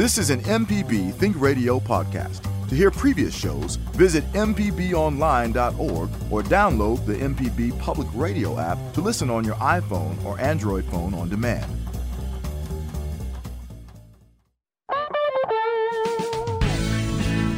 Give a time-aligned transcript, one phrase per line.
[0.00, 2.40] This is an MPB Think Radio podcast.
[2.70, 9.28] To hear previous shows, visit MPBOnline.org or download the MPB Public Radio app to listen
[9.28, 11.70] on your iPhone or Android phone on demand.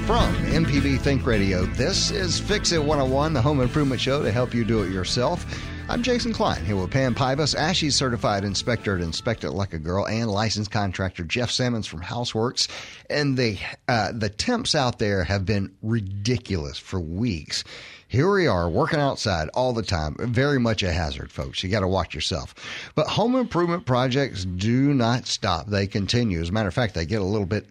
[0.04, 4.52] From MPB Think Radio, this is Fix It 101, the home improvement show to help
[4.52, 5.46] you do it yourself.
[5.89, 9.79] I'm Jason Klein here with Pam Pybus, ASHI certified inspector at Inspect It Like a
[9.79, 12.69] Girl, and licensed contractor Jeff Sammons from Houseworks.
[13.11, 13.59] And the
[13.89, 17.65] uh, the temps out there have been ridiculous for weeks.
[18.09, 20.16] Here we are working outside all the time.
[20.19, 21.62] Very much a hazard, folks.
[21.62, 22.55] You got to watch yourself.
[22.95, 25.67] But home improvement projects do not stop.
[25.67, 26.41] They continue.
[26.41, 27.67] As a matter of fact, they get a little bit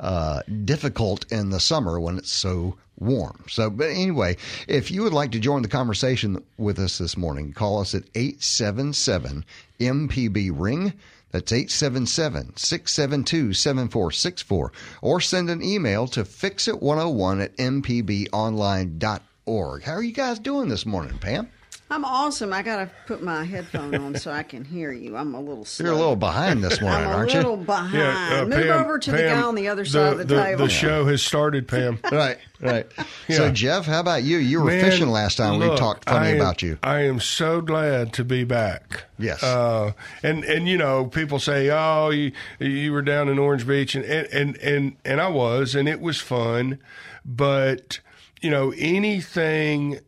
[0.00, 3.44] uh, difficult in the summer when it's so warm.
[3.48, 4.36] So, but anyway,
[4.68, 8.04] if you would like to join the conversation with us this morning, call us at
[8.14, 9.44] 877
[9.80, 10.92] MPB Ring.
[11.30, 14.72] That's 877 672 7464.
[15.02, 19.82] Or send an email to fixit101 at mpbonline.org.
[19.82, 21.50] How are you guys doing this morning, Pam?
[21.94, 22.52] I'm awesome.
[22.52, 25.16] I got to put my headphone on so I can hear you.
[25.16, 25.86] I'm a little slow.
[25.86, 27.38] You're a little behind this morning, aren't you?
[27.38, 27.94] I'm a little behind.
[27.94, 30.42] Yeah, uh, Move Pam- over to the guy on the other side of the, the,
[30.42, 30.64] table.
[30.64, 32.00] The show has started, Pam.
[32.10, 32.86] Right, right.
[33.28, 34.38] So, Jeff, how about you?
[34.38, 35.60] You were Man, fishing last time.
[35.60, 36.78] we talked funny am- about you.
[36.82, 39.04] I am so glad to be back.
[39.16, 39.42] Yes.
[39.44, 39.92] Uh,
[40.24, 44.04] and and you know, people say, "Oh, you you were down in Orange Beach," and
[44.04, 46.80] and and and, and I was, and it was fun,
[47.24, 48.00] but
[48.40, 50.00] you know, anything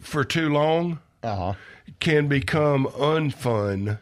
[0.00, 1.54] for too long Uh-huh.
[2.00, 3.98] can become unfun.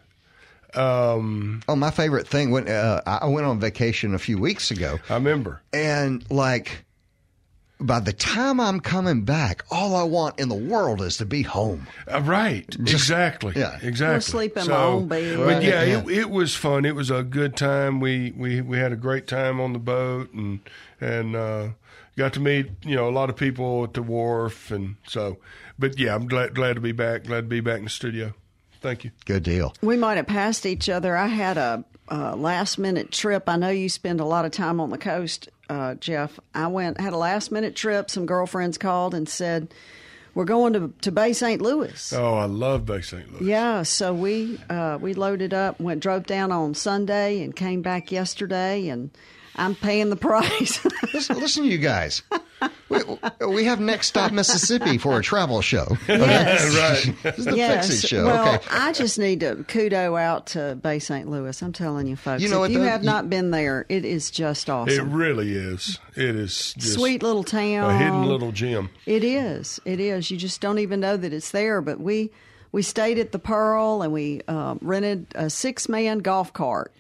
[0.75, 4.99] Um, Oh, my favorite thing when uh, I went on vacation a few weeks ago,
[5.09, 5.63] I remember.
[5.73, 6.85] and like
[7.79, 11.43] by the time I'm coming back, all I want in the world is to be
[11.43, 11.87] home.
[12.11, 13.53] Uh, right, exactly.
[13.57, 13.79] yeah.
[13.83, 14.15] exactly.
[14.15, 15.37] We'll sleep in my own bed.
[15.39, 15.99] But yeah, Yeah.
[16.01, 16.85] It, it was fun.
[16.87, 18.01] It was a good time.
[18.01, 20.61] We we we had a great time on the boat and
[21.01, 21.69] and uh,
[22.17, 25.39] got to meet you know a lot of people at the wharf and so.
[25.79, 27.25] But yeah, I'm glad glad to be back.
[27.25, 28.35] Glad to be back in the studio.
[28.81, 29.11] Thank you.
[29.25, 29.75] Good deal.
[29.83, 31.17] we might have passed each other.
[31.17, 33.49] I had a, uh last minute trip.
[33.49, 36.39] I know you spend a lot of time on the coast, uh, Jeff.
[36.55, 38.11] I went had a last minute trip.
[38.11, 39.73] Some girlfriends called and said
[40.35, 41.61] we're going to to Bay St.
[41.61, 42.13] Louis.
[42.13, 43.33] Oh, I love Bay St.
[43.33, 43.47] Louis.
[43.51, 48.13] Yeah, so we uh, we loaded up, went drove down on Sunday, and came back
[48.13, 49.11] yesterday, and
[49.57, 50.85] I'm paying the price.
[51.15, 52.23] Listen, listen to you guys.
[52.91, 52.99] We,
[53.49, 55.87] we have next stop Mississippi for a travel show.
[56.09, 56.75] yes,
[57.07, 57.17] right.
[57.23, 57.89] This is the yes.
[57.89, 58.25] Fix It show.
[58.27, 58.67] Well, okay.
[58.71, 61.29] I just need to kudo out to Bay St.
[61.29, 61.61] Louis.
[61.63, 62.85] I'm telling you, folks, You know if what, you though?
[62.85, 64.95] have You- not been there, it is just awesome.
[64.95, 65.99] It really is.
[66.15, 67.91] It is just Sweet little town.
[67.91, 68.91] a hidden little gem.
[69.07, 69.81] It is.
[69.85, 70.31] It is.
[70.31, 71.81] You just don't even know that it's there.
[71.81, 72.31] But we
[72.73, 76.93] we stayed at the Pearl and we um, rented a six man golf cart.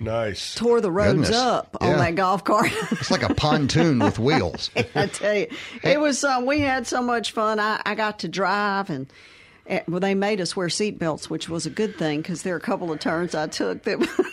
[0.00, 0.54] Nice.
[0.56, 1.30] Tore the roads Goodness.
[1.36, 1.96] up on Yeah.
[1.98, 2.70] that golf cart.
[2.90, 4.70] It's like a pontoon with wheels.
[4.94, 5.46] I tell you,
[5.84, 6.24] it was.
[6.24, 7.60] Um, we had so much fun.
[7.60, 9.06] I, I got to drive, and
[9.86, 12.60] well, they made us wear seatbelts, which was a good thing because there are a
[12.60, 14.00] couple of turns I took that.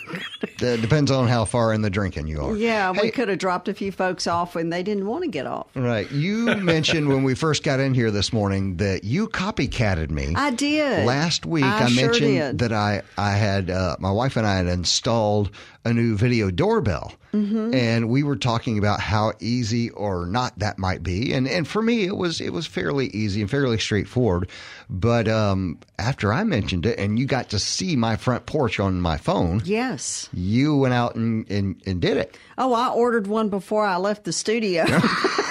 [0.62, 2.56] It depends on how far in the drinking you are.
[2.56, 5.30] yeah, Hey, we could have dropped a few folks off, when they didn't want to
[5.30, 5.68] get off.
[5.74, 6.10] Right.
[6.10, 10.34] You mentioned when we first got in here this morning that you copycatted me.
[10.36, 12.58] I did Last week, I, I, sure mentioned did.
[12.58, 15.50] that I I had uh, my wife and I had installed
[15.84, 17.72] a new video doorbell, Mm-hmm.
[17.74, 21.32] and we were talking about how easy or not that might be.
[21.32, 24.48] And and for me, it was it was fairly easy and fairly straightforward.
[24.88, 29.00] But um, after I mentioned it, and you got to see my front porch on
[29.00, 30.28] my phone, Yes.
[30.34, 32.36] you went out and, and, and did it.
[32.58, 34.84] Oh, I ordered one before I left the studio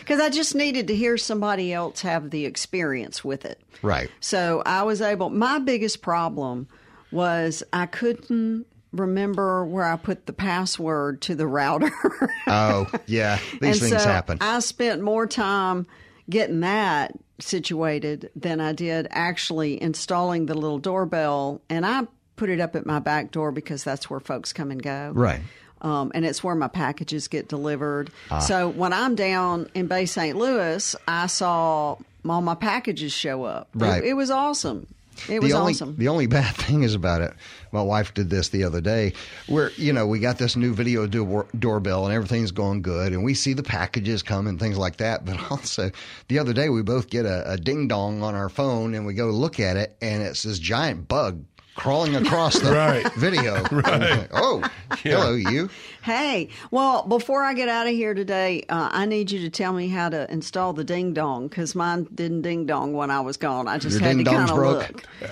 [0.00, 3.60] because I just needed to hear somebody else have the experience with it.
[3.82, 4.10] Right.
[4.20, 5.30] So I was able.
[5.30, 6.68] My biggest problem
[7.10, 11.90] was I couldn't remember where I put the password to the router.
[12.48, 14.38] Oh yeah, these and things so happen.
[14.40, 15.86] I spent more time
[16.30, 21.60] getting that situated than I did actually installing the little doorbell.
[21.68, 22.06] And I
[22.36, 25.12] put it up at my back door because that's where folks come and go.
[25.14, 25.40] right.
[25.82, 28.10] Um, and it's where my packages get delivered.
[28.30, 28.38] Ah.
[28.38, 30.34] So when I'm down in Bay St.
[30.36, 33.68] Louis, I saw all my packages show up.
[33.74, 34.02] It- Right.
[34.04, 34.86] It, was awesome.
[35.28, 35.96] It was the only awesome.
[35.96, 37.32] the only bad thing is about it.
[37.72, 39.12] My wife did this the other day,
[39.46, 43.24] where you know we got this new video door, doorbell and everything's going good, and
[43.24, 45.24] we see the packages come and things like that.
[45.24, 45.90] But also,
[46.28, 49.14] the other day we both get a, a ding dong on our phone, and we
[49.14, 51.44] go look at it, and it's this giant bug
[51.76, 53.06] crawling across the Right.
[53.14, 53.62] video.
[53.70, 54.28] Right.
[54.32, 54.62] Oh,
[54.98, 55.68] hello, you.
[56.02, 59.72] Hey, well, before I get out of here today, uh, I need you to tell
[59.72, 63.36] me how to install the ding dong because mine didn't ding dong when I was
[63.36, 63.68] gone.
[63.68, 64.78] I just Your had to ding kind of broke.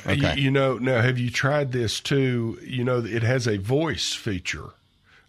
[0.07, 0.17] look.
[0.17, 0.41] You, Okay.
[0.41, 2.59] you know, now have you tried this too?
[2.63, 4.71] You know, it has a voice feature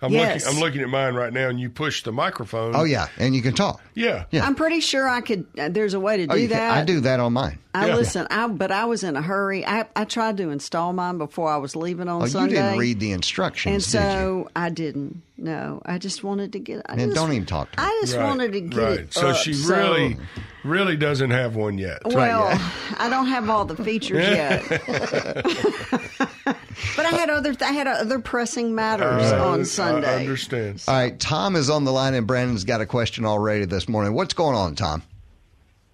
[0.02, 0.44] I'm Yes.
[0.46, 0.58] looking.
[0.58, 2.76] I'm looking at mine right now, and you push the microphone.
[2.76, 3.82] Oh yeah, and you can talk.
[3.96, 4.26] yeah.
[4.30, 4.46] Yeah.
[4.46, 5.46] I'm pretty sure I could.
[5.58, 6.78] Uh, there's a way to do Oh, you can- that.
[6.78, 7.60] I do that on mine.
[7.74, 7.96] I Yeah.
[7.96, 8.28] listen.
[8.30, 9.66] I but I was in a hurry.
[9.66, 12.56] I I tried to install mine before I was leaving on Oh, Sunday.
[12.56, 15.22] you didn't read the instructions, and did so I didn't.
[15.38, 16.82] No, I just wanted to get.
[16.88, 17.88] I And just, don't even talk to me.
[17.88, 19.00] I just Right, wanted to get right.
[19.00, 19.14] it.
[19.14, 20.18] So up, she so- really,
[20.64, 22.00] really doesn't have one yet.
[22.06, 22.70] Well, yeah.
[22.98, 24.62] I don't have all the features yet,
[26.96, 27.56] but I had other.
[27.62, 30.20] I had other pressing matters I- on I Sunday.
[30.22, 30.84] understand.
[30.88, 34.14] All right, Tom is on the line, and Brandon's got a question already this morning.
[34.14, 35.04] What's going on, Tom?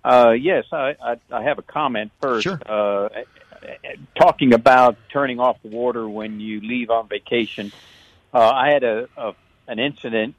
[0.03, 2.43] Uh, yes, I, I, I have a comment first.
[2.43, 2.59] Sure.
[2.65, 3.09] Uh,
[4.15, 7.71] talking about turning off the water when you leave on vacation,
[8.33, 9.33] uh, I had a, a
[9.67, 10.35] an incident.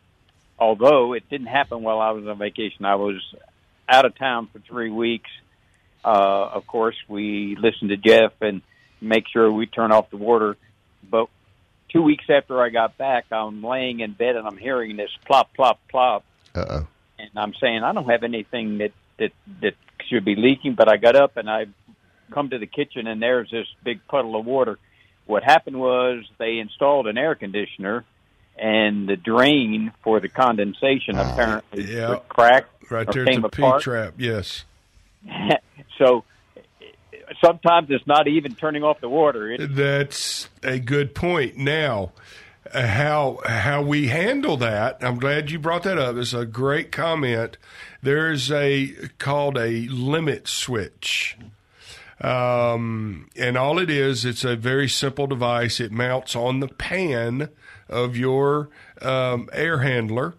[0.59, 3.17] Although it didn't happen while I was on vacation, I was
[3.89, 5.31] out of town for three weeks.
[6.05, 6.09] Uh,
[6.53, 8.62] of course, we listened to Jeff and
[9.03, 10.57] make sure we turn off the water.
[11.09, 11.29] But
[11.91, 15.53] two weeks after I got back, I'm laying in bed and I'm hearing this plop,
[15.55, 16.87] plop, plop Uh oh.
[17.19, 19.75] and I'm saying I don't have anything that that that
[20.09, 20.75] should be leaking.
[20.75, 21.67] But I got up and I
[22.33, 24.79] come to the kitchen and there's this big puddle of water.
[25.27, 28.05] What happened was they installed an air conditioner,
[28.59, 32.17] and the drain for the condensation apparently yeah.
[32.29, 33.83] cracked Right or there at came the P apart.
[33.83, 34.15] trap.
[34.19, 34.65] Yes.
[35.99, 36.25] so
[37.44, 39.50] sometimes it's not even turning off the water.
[39.50, 41.56] It, That's a good point.
[41.56, 42.12] Now,
[42.73, 44.99] uh, how how we handle that?
[45.00, 46.17] I'm glad you brought that up.
[46.17, 47.56] It's a great comment.
[48.03, 51.37] There's a called a limit switch.
[52.21, 55.81] Um, and all it is, it's a very simple device.
[55.81, 57.49] It mounts on the pan
[57.89, 58.69] of your
[59.00, 60.35] um, air handler.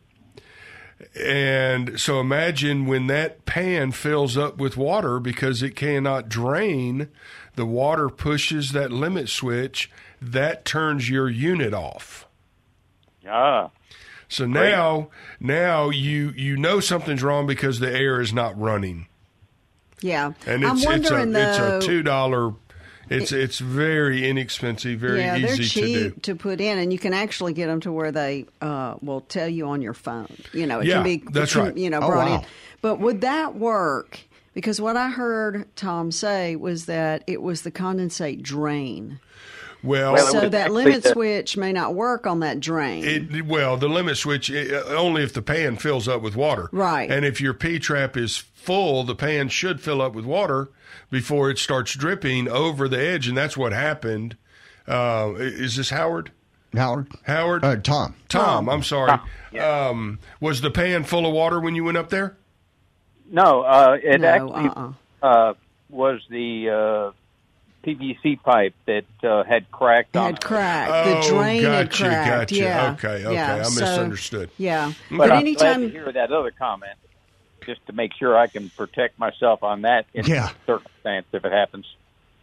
[1.20, 7.10] And so imagine when that pan fills up with water because it cannot drain,
[7.56, 9.90] the water pushes that limit switch,
[10.22, 12.28] that turns your unit off.
[13.30, 13.70] ah,
[14.28, 15.10] So now
[15.40, 19.08] now you you know something's wrong because the air is not running.
[20.02, 21.78] Yeah, And I'm it's it's a wondering though.
[21.78, 22.54] it's a two dollar
[23.10, 26.36] it's it's very inexpensive, very yeah, they're easy to do.
[26.36, 29.68] put in, and you can actually get them to where they uh, will tell you
[29.68, 30.34] on your phone.
[30.54, 31.78] You know, it Yeah, can be that's it right.
[31.78, 32.40] You know, Oh, brought wow.
[32.40, 32.46] in.
[32.82, 34.20] But would that work?
[34.54, 39.20] Because what I heard Tom say was that it was the condensate drain.
[39.84, 43.04] Well, so that limit switch may not work on that drain.
[43.04, 46.70] It, well, the limit switch eh, only if the pan fills up with water.
[46.72, 47.12] Right.
[47.12, 50.70] And if your P trap is full, the pan should fill up with water
[51.14, 54.36] before it starts dripping over the edge, and that's what happened.
[54.88, 56.32] Uh, is this Howard?
[56.74, 57.08] Howard?
[57.28, 57.64] Howard?
[57.64, 58.16] Uh, Tom.
[58.30, 59.10] Tom, I'm sorry.
[59.10, 59.22] Tom,
[59.52, 59.88] yeah.
[59.90, 62.36] Um, was the pan full of water when you went up there?
[63.32, 64.92] no, uh, it No, actually uh-uh.
[65.22, 65.54] uh,
[65.90, 70.44] was the uh, PVC pipe that uh, had cracked It on had it.
[70.44, 70.92] cracked.
[70.92, 72.30] Oh, the drain had gotcha, cracked.
[72.52, 72.56] gotcha.
[72.56, 72.92] Yeah.
[72.94, 73.34] Okay, okay.
[73.36, 73.56] Yeah.
[73.58, 74.50] I so- misunderstood.
[74.58, 74.94] Yeah.
[75.12, 76.98] But, But, I'm anytime glad to hear that other comment,
[77.66, 80.50] just to make sure I can protect myself on that in Yeah.
[80.66, 81.86] circumstance if it happens.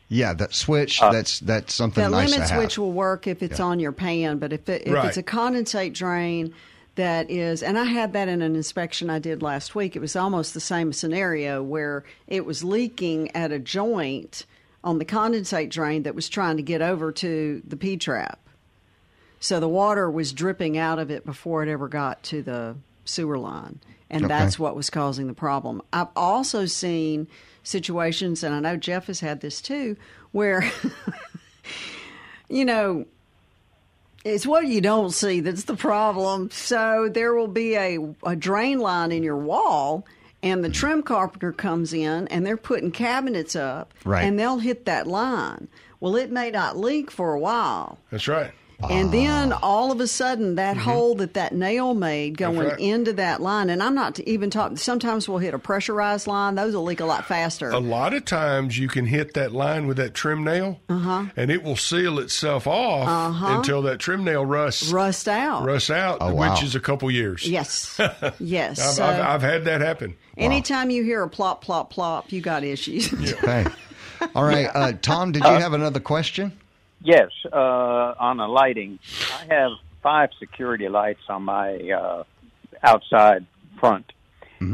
[0.09, 1.01] Yeah, that switch.
[1.01, 2.61] Uh, that's that's something that nice limit to have.
[2.63, 5.07] switch will work if it's on your pan, but if it, if Right.
[5.07, 6.53] it's a condensate drain
[6.97, 9.95] that is, and I had that in an inspection I did last week.
[9.95, 14.45] It was almost the same scenario where it was leaking at a joint
[14.83, 18.41] on the condensate drain that was trying to get over to the P trap.
[19.39, 23.39] So the water was dripping out of it before it ever got to the sewer
[23.39, 23.79] line.
[24.11, 24.29] And Okay.
[24.29, 25.83] that's what was causing the problem.
[25.93, 27.29] I've also seen
[27.63, 29.97] situations, and I know Jeff has had this too,
[30.33, 30.69] where,
[32.49, 33.07] you know,
[34.25, 36.51] it's what you don't see that's the problem.
[36.51, 40.05] So there will be a, a drain line in your wall,
[40.43, 40.75] and the mm-hmm.
[40.75, 44.25] trim carpenter comes in and they're putting cabinets up, Right.
[44.25, 45.69] and they'll hit that line.
[46.01, 47.99] Well, it may not leak for a while.
[48.11, 48.53] That's right.
[48.89, 52.69] And then all of a sudden, that hole that that nail made going Mm-hmm.
[52.69, 52.81] right.
[52.81, 56.75] into that line, and I'm not even talking, sometimes we'll hit a pressurized line, those
[56.75, 57.71] will leak a lot faster.
[57.71, 61.27] A lot of times you can hit that line with that trim nail, Uh-huh.
[61.37, 65.65] and it will seal itself off until that trim nail rusts Rust out.
[65.65, 66.53] Rust out, Oh, wow.
[66.53, 67.47] which is a couple years.
[67.49, 67.99] Yes.
[68.41, 68.81] Yes.
[68.81, 70.17] I've, so I've, I've had that happen.
[70.37, 73.13] anytime you hear a plop, plop, plop, you got issues.
[73.35, 73.67] Okay.
[74.35, 75.33] All right, uh, Tom.
[75.33, 76.53] Did you have another question?
[77.03, 78.99] Yes, uh, on the lighting,
[79.33, 82.25] I have five security lights on my uh,
[82.83, 83.47] outside
[83.79, 84.13] front.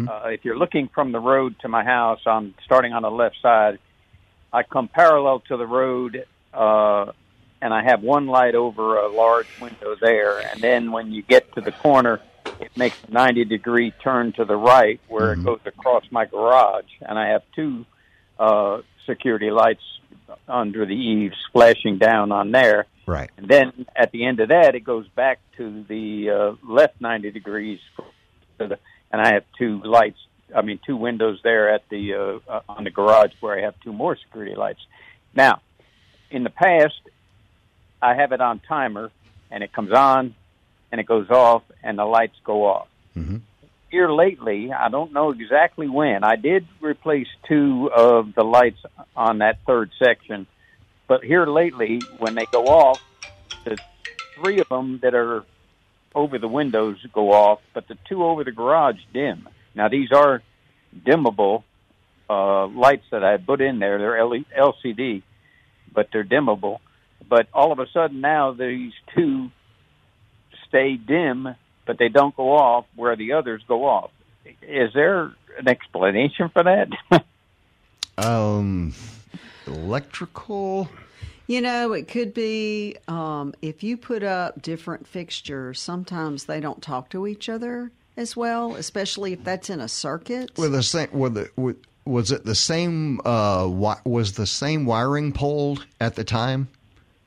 [0.08, 3.36] Uh, if you're looking from the road to my house, on starting on the left
[3.40, 3.78] side,
[4.52, 7.12] I come parallel to the road, uh,
[7.62, 10.40] and I have one light over a large window there.
[10.40, 12.20] And then when you get to the corner,
[12.60, 16.90] it makes a 90 degree turn to the right where it goes across my garage,
[17.02, 17.84] and I have two
[18.38, 19.82] uh, security lights
[20.48, 22.86] under the eaves flashing down on there.
[23.06, 23.30] Right.
[23.36, 27.30] And then at the end of that, it goes back to the uh, left 90
[27.30, 27.78] degrees.
[28.58, 28.78] The,
[29.12, 30.18] and I have two lights.
[30.54, 33.74] I mean, two windows there at the uh, uh, on the garage where I have
[33.80, 34.80] two more security lights.
[35.34, 35.60] Now,
[36.30, 37.00] in the past,
[38.00, 39.10] I have it on timer,
[39.50, 40.34] and it comes on,
[40.90, 42.88] and it goes off, and the lights go off.
[43.16, 43.40] Mhm.
[43.90, 46.24] Here lately, I don't know exactly when.
[46.24, 48.80] I did replace two of the lights
[49.16, 50.46] on that third section,
[51.06, 53.00] but here lately, when they go off,
[53.64, 53.78] the
[54.34, 55.44] three of them that are
[56.14, 59.48] over the windows go off, but the two over the garage dim.
[59.74, 60.42] Now these are
[60.98, 61.62] dimmable
[62.28, 63.98] uh, lights that I put in there.
[63.98, 65.22] They're LCD,
[65.92, 66.78] but they're dimmable.
[67.28, 69.50] But all of a sudden now these two
[70.68, 71.54] stay dim,
[71.86, 74.10] but they don't go off where the others go off.
[74.62, 76.88] Is there an explanation for that?
[78.18, 78.94] Um,
[79.66, 80.88] electrical.
[81.46, 86.82] You know, it could be um, if you put up different fixtures, sometimes they don't
[86.82, 90.50] talk to each other as well, especially if that's in a circuit.
[90.56, 91.08] Were the same?
[91.12, 93.20] Were the were, was it the same?
[93.24, 96.68] Uh, wi- was the same wiring pulled at the time?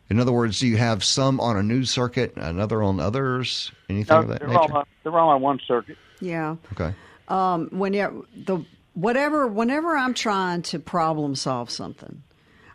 [0.10, 4.16] In other words, do you have some on a new circuit, another on others, anything
[4.16, 4.60] no, of that they're nature?
[4.60, 5.98] all on, they're all on one circuit.
[6.20, 6.56] yeah.
[6.74, 6.94] okay.
[7.28, 12.24] Um, whenever the whatever whenever I'm trying to problem solve something,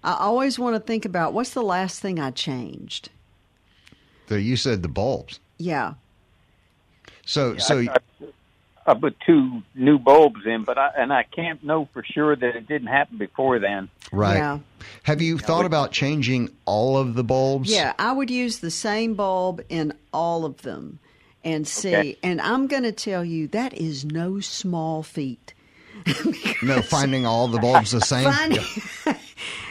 [0.04, 3.08] I always want to think about what's the last thing I changed.
[4.28, 5.40] So you said the bulbs.
[5.58, 5.94] Yeah.
[7.26, 8.26] So so I, I,
[8.86, 12.56] I put two new bulbs in, but I and I can't know for sure that
[12.56, 13.88] it didn't happen before then.
[14.12, 14.36] right.
[14.36, 14.58] Yeah.
[15.04, 17.70] Have you thought about changing all of the bulbs?
[17.70, 20.98] Yeah, I would use the same bulb in all of them
[21.42, 21.94] and see.
[21.94, 22.18] Okay.
[22.22, 25.54] And I'm going to tell you that is no small feat.
[26.62, 28.30] No, finding all the bulbs the same.
[28.32, 28.64] Finding-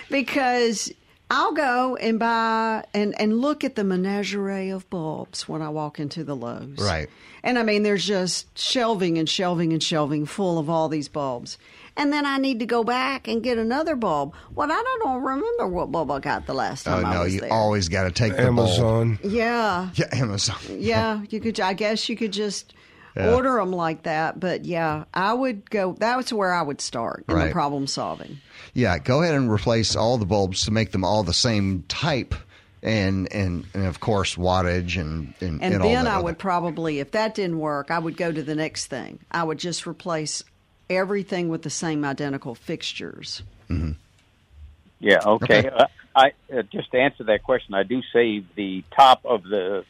[0.10, 0.92] because
[1.34, 6.00] I'll go and buy and, and look at the menagerie of bulbs when I walk
[6.00, 6.78] into the Lowe's.
[6.78, 7.10] Right.
[7.44, 11.58] And I mean, there's just shelving and shelving and shelving full of all these bulbs.
[11.98, 14.34] And then I need to go back and get another bulb.
[14.56, 17.34] Well, I don't remember what bulb I got the last Oh time I no, was
[17.34, 17.52] you there.
[17.54, 18.60] always got to take the bulb.
[18.60, 19.20] Amazon.
[19.24, 19.90] yeah.
[19.96, 20.58] Yeah, Amazon.
[20.70, 21.60] Yeah, you could.
[21.60, 22.74] I guess you could just
[23.16, 23.34] Yeah.
[23.36, 24.40] order them like that.
[24.40, 25.94] But yeah, I would go.
[25.98, 27.46] That's where I would start in Right.
[27.48, 28.40] the problem solving.
[28.74, 32.34] Yeah, go ahead and replace all the bulbs to make them all the same type,
[32.82, 36.24] and and, and of course wattage and and, And, and all then that I other-
[36.26, 39.20] would probably, if that didn't work, I would go to the next thing.
[39.32, 40.44] I would just replace
[40.90, 43.44] everything with the same identical fixtures.
[43.70, 45.20] Yeah.
[45.26, 45.60] Okay.
[45.60, 45.70] Okay.
[45.70, 47.74] Uh, I uh, just to answer that question.
[47.74, 49.84] I do save the top of the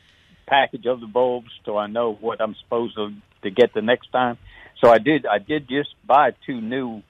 [0.48, 3.12] package of the bulbs, so I know what I'm supposed to,
[3.44, 4.38] to get the next time.
[4.82, 5.26] So I did.
[5.26, 7.02] I did just buy two new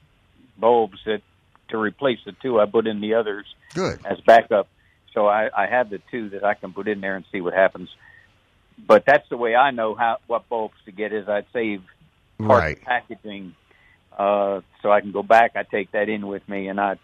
[0.57, 1.21] bulbs that
[1.69, 3.99] to replace the two I put in the others good.
[4.05, 4.67] as backup.
[5.13, 7.53] So I, I have the two that I can put in there and see what
[7.53, 7.89] happens.
[8.87, 11.81] But that's the way I know how what bulbs to get is I'd save
[12.39, 12.81] part Right.
[12.81, 13.55] packaging,
[14.17, 15.51] uh, so I can go back.
[15.55, 16.97] I take that in with me, and I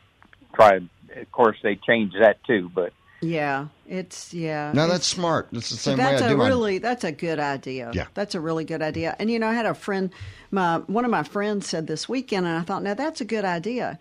[0.53, 0.77] try.
[0.77, 4.71] Of course, they change that too, but Yeah, it's yeah.
[4.73, 5.49] No, that's smart.
[5.51, 6.47] That's the same that's way I a do mine.
[6.47, 7.91] really that's a good idea.
[7.93, 8.05] Yeah.
[8.13, 9.15] that's a really good idea.
[9.19, 10.11] And you know, I had a friend,
[10.51, 13.43] my one of my friends said this weekend, and I thought, now that's a good
[13.45, 13.99] idea.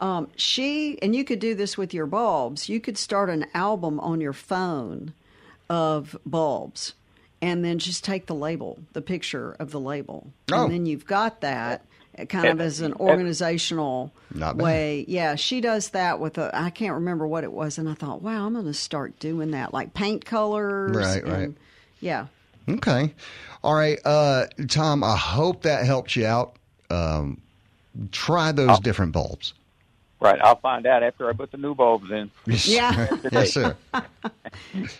[0.00, 2.68] Um, she and you could do this with your bulbs.
[2.68, 5.12] You could start an album on your phone
[5.68, 6.94] of bulbs,
[7.42, 10.64] and then just take the label, the picture of the label, Oh.
[10.64, 11.84] and then you've got that.
[12.28, 15.34] Kind of as an organizational Not way, yeah.
[15.34, 16.50] She does that with a.
[16.56, 19.50] I can't remember what it was, and I thought, wow, I'm going to start doing
[19.50, 21.50] that, like paint colors, Right, and- right.
[22.00, 22.26] yeah.
[22.68, 23.12] Okay.
[23.62, 23.98] All right.
[24.04, 26.56] Uh, Tom, I hope that helps you out.
[26.88, 27.40] Um,
[28.12, 29.52] try those different bulbs.
[30.24, 30.40] Right.
[30.42, 32.30] I'll find out after I put the new bulbs in.
[32.64, 33.08] Yeah.
[33.32, 33.76] yes, sir.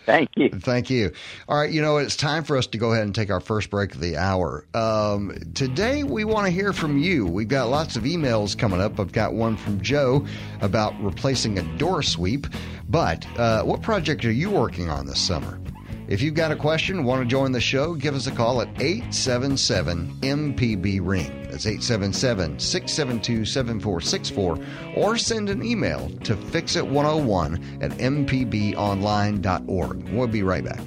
[0.04, 0.50] Thank you.
[0.50, 1.12] Thank you.
[1.48, 3.70] All right, you know, it's time for us to go ahead and take our first
[3.70, 4.66] break of the hour.
[4.74, 7.26] Um, today, we want to hear from you.
[7.26, 9.00] We've got lots of emails coming up.
[9.00, 10.26] I've got one from Joe
[10.60, 12.46] about replacing a door sweep.
[12.88, 15.58] But uh, what project are you working on this summer?
[16.06, 18.68] If you've got a question, want to join the show, give us a call at
[18.78, 21.43] 877 MPB Ring.
[21.54, 24.58] That's 877 672 7464.
[24.96, 30.08] Or send an email to fixit101 at mpbonline.org.
[30.08, 30.80] We'll be right back.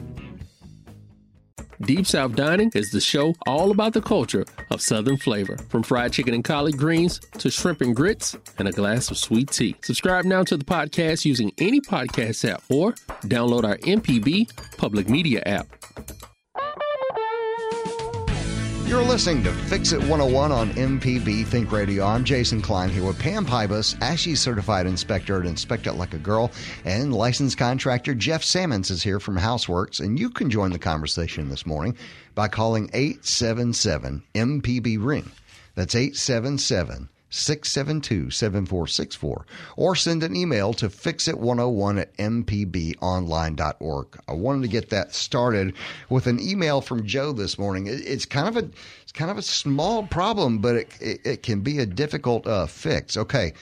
[1.80, 6.12] Deep South Dining is the show all about the culture of Southern flavor, from fried
[6.12, 9.74] chicken and collard greens to shrimp and grits and a glass of sweet tea.
[9.84, 12.92] Subscribe now to the podcast using any podcast app or
[13.24, 15.66] download our MPB public media app.
[18.88, 22.06] You're listening to Fix It 101 on MPB Think Radio.
[22.06, 26.18] I'm Jason Klein here with Pam Pybus, ASHI certified inspector at Inspect It Like a
[26.18, 26.54] Girl,
[26.86, 30.00] and licensed contractor Jeff Sammons is here from Houseworks.
[30.00, 31.98] And you can join the conversation this morning
[32.34, 35.30] by calling 877 MPB Ring.
[35.76, 44.08] That's 877 672 7464 or send an email to fixit101 at mpbonline.org.
[44.28, 45.74] I wanted to get that started
[46.10, 47.88] with an email from Joe this morning.
[47.88, 48.70] It's kind of a
[49.04, 52.66] it's kind of a small problem, but it it, it can be a difficult uh,
[52.66, 53.18] fix.
[53.18, 53.54] Okay.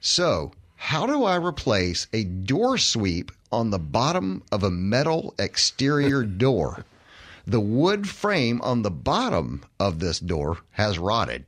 [0.00, 6.22] So, how do I replace a door sweep on the bottom of a metal exterior
[6.24, 6.84] door?
[7.46, 11.44] The wood frame on the bottom of this door has rotted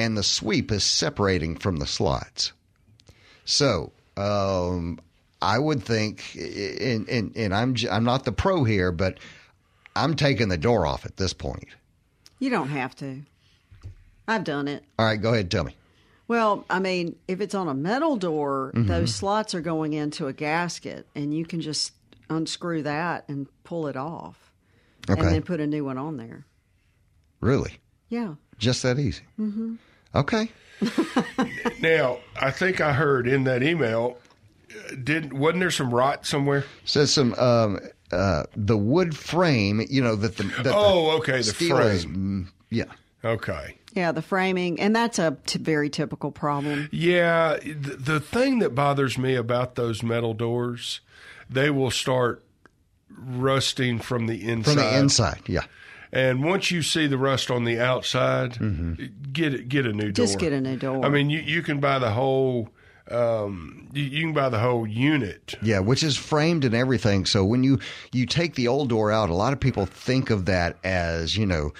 [0.00, 2.52] and the sweep is separating from the slots.
[3.44, 4.98] So, um,
[5.42, 9.18] I would think, and, and, and I'm I'm not the pro here, but
[9.96, 11.68] I'm taking the door off at this point.
[12.38, 13.22] You don't have to.
[14.28, 14.84] I've done it.
[14.98, 15.74] All right, go ahead, and tell me.
[16.28, 18.86] Well, I mean, if it's on a metal door, Mm-hmm.
[18.86, 21.92] those slots are going into a gasket, and you can just
[22.28, 24.52] unscrew that and pull it off,
[25.08, 26.44] Okay, and then put a new one on there.
[27.40, 27.78] really,
[28.10, 28.34] Yeah.
[28.58, 29.22] just that easy.
[29.40, 29.74] Mm-hmm.
[30.14, 30.48] Okay.
[31.80, 34.18] Now, I think I heard in that email,
[34.70, 36.64] uh, didn't wasn't there some rot somewhere?
[36.84, 37.78] Says some um,
[38.12, 39.82] uh, the wood frame.
[39.88, 42.46] You know that the that Oh, okay, the steel is, frame.
[42.48, 42.84] mm, yeah.
[43.24, 43.76] Okay.
[43.94, 46.88] Yeah, the framing, and that's a t- very typical problem.
[46.92, 51.00] Yeah, the, the thing that bothers me about those metal doors,
[51.48, 52.42] they will start
[53.10, 54.74] rusting from the inside.
[54.74, 55.64] From the inside, yeah.
[56.12, 58.58] And once you see the rust on the outside,
[59.32, 60.26] get it, get a new door.
[60.26, 61.04] Just get a new door.
[61.04, 62.68] I mean, you, you can buy the whole.
[63.10, 65.56] Um, you, you can buy the whole unit.
[65.62, 67.26] Yeah, which is framed and everything.
[67.26, 67.78] So when you
[68.12, 71.46] you take the old door out, a lot of people think of that as you
[71.46, 71.72] know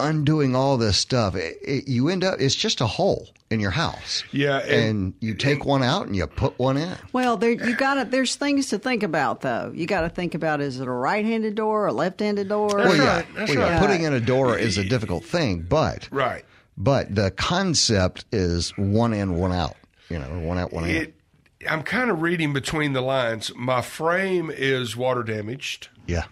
[0.00, 1.34] undoing all this stuff.
[1.34, 4.24] It, it, you end up it's just a hole in your house.
[4.32, 6.96] Yeah, and, and- you take one out and you put one in.
[7.12, 9.70] Well, there you got to There's things to think about, though.
[9.74, 12.68] You got to think about: is it a right-handed door, or a left-handed door?
[12.68, 13.80] Well, yeah, right, that's well, yeah, right.
[13.80, 16.44] putting in a door is a difficult thing, but Right.
[16.76, 19.76] but the concept is one in, one out.
[20.08, 21.12] You know, one out, one in.
[21.68, 23.50] I'm kind of reading between the lines.
[23.56, 25.88] My frame is water damaged.
[26.06, 26.24] Yeah,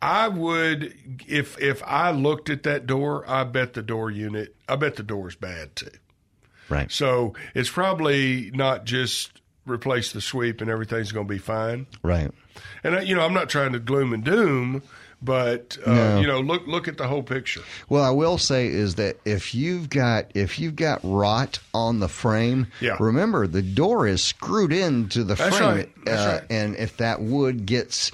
[0.00, 0.94] I would
[1.26, 5.02] if if I looked at that door, I bet the door unit, I bet the
[5.02, 5.90] door's bad too.
[6.68, 6.90] Right.
[6.90, 11.86] So it's probably not just replace the sweep and everything's going to be fine.
[12.02, 12.30] Right.
[12.84, 14.82] And uh, you know, I'm not trying to gloom and doom,
[15.20, 16.20] but uh, No.
[16.20, 17.62] you know, look look at the whole picture.
[17.88, 22.08] Well, I will say is that if you've got if you've got rot on the
[22.08, 22.96] frame, Yeah.
[23.00, 25.90] remember the door is screwed into the That's frame, right.
[26.04, 26.50] That's uh, right.
[26.50, 28.12] and if that wood gets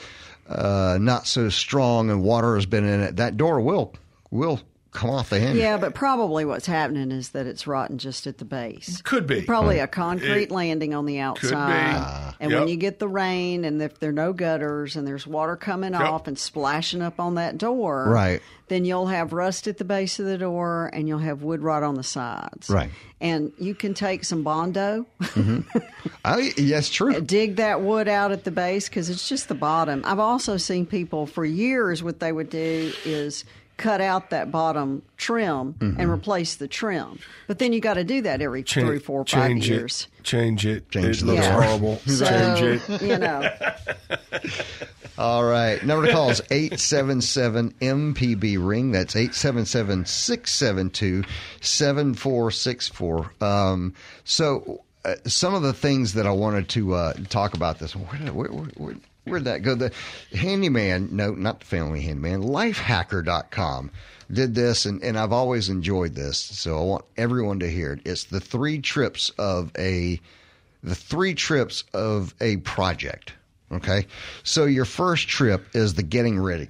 [0.49, 3.95] uh, not so strong and water has been in it, that door will
[4.31, 4.61] will
[4.93, 5.57] come off the hinge.
[5.59, 9.01] Yeah, but probably what's happening is that it's rotten just at the base.
[9.03, 9.43] Could be.
[9.43, 11.19] Probably a concrete It landing on the be.
[11.21, 11.95] outside.
[11.97, 12.35] Ah.
[12.41, 12.61] and Yep.
[12.61, 15.93] when you get the rain and if there are no gutters and there's water coming
[15.93, 16.01] Yep.
[16.03, 18.43] off and splashing up on that door, Right.
[18.69, 21.83] then you'll have rust at the base of the door and you'll have wood rot
[21.83, 22.69] on the sides.
[22.69, 22.91] Right.
[23.21, 25.07] And you can take some Bondo,
[26.25, 27.21] I, yes, true.
[27.21, 30.03] dig that wood out at the base because it's just the bottom.
[30.05, 33.45] I've also seen people for years, what they would do is
[33.77, 36.01] cut out that bottom trim Mm-hmm.
[36.01, 37.19] and replace the trim.
[37.49, 40.09] But then you got to do that every Cha- three, four, five change years.
[40.19, 40.91] It, change it.
[40.91, 41.63] Change it the looks door.
[41.63, 41.97] horrible.
[42.07, 43.03] So, change it.
[43.09, 43.51] you know,
[45.19, 45.83] All right.
[45.85, 48.93] Number to call is 877 MPB ring.
[48.93, 51.23] That's 877 672
[51.61, 53.33] 7464.
[53.41, 57.95] Um, So, uh, some of the things that I wanted to uh, talk about this,
[57.97, 59.75] where where, where, where, where'd that go?
[59.75, 59.93] The
[60.33, 63.91] handyman, no, not the family handyman, lifehacker.com
[64.31, 66.39] did this, and, and I've always enjoyed this.
[66.39, 68.01] So, I want everyone to hear it.
[68.05, 70.21] It's the three trips of a
[70.83, 73.33] the three trips of a project.
[73.73, 74.07] Okay.
[74.43, 76.69] So your first trip is the getting ready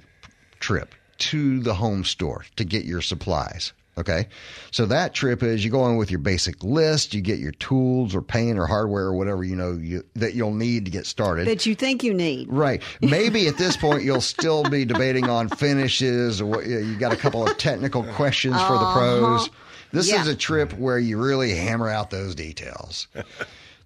[0.59, 3.73] trip to the home store to get your supplies.
[3.97, 4.27] Okay.
[4.71, 8.15] So that trip is you go in with your basic list, you get your tools
[8.15, 11.47] or paint or hardware or whatever you know you, that you'll need to get started.
[11.47, 12.47] that you think you need.
[12.49, 12.81] Right.
[13.01, 17.17] Maybe at this point you'll still be debating on finishes or what, you got a
[17.17, 18.97] couple of technical questions for the uh-huh.
[18.97, 19.49] pros.
[19.91, 20.21] This Yeah.
[20.21, 23.07] is a trip where you really hammer out those details.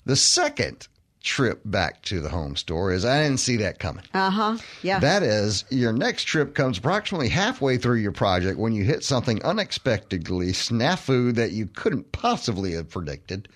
[0.05, 0.87] the second
[1.21, 4.03] trip back to the home store is I didn't see that coming.
[4.13, 4.57] Uh huh.
[4.81, 4.99] Yeah.
[4.99, 9.43] That is, your next trip comes approximately halfway through your project when you hit something
[9.43, 13.47] unexpectedly snafu that you couldn't possibly have predicted.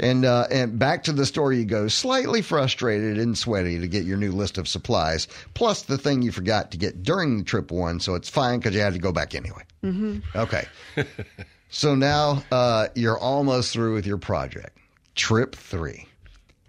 [0.00, 4.04] And uh, and back to the store you go, slightly frustrated and sweaty to get
[4.04, 7.70] your new list of supplies, plus the thing you forgot to get during the trip
[7.70, 9.62] one, so it's fine because you had to go back anyway.
[9.84, 10.18] Mm-hmm.
[10.36, 10.66] Okay.
[11.70, 14.76] so now uh, you're almost through with your project.
[15.14, 16.08] Trip three.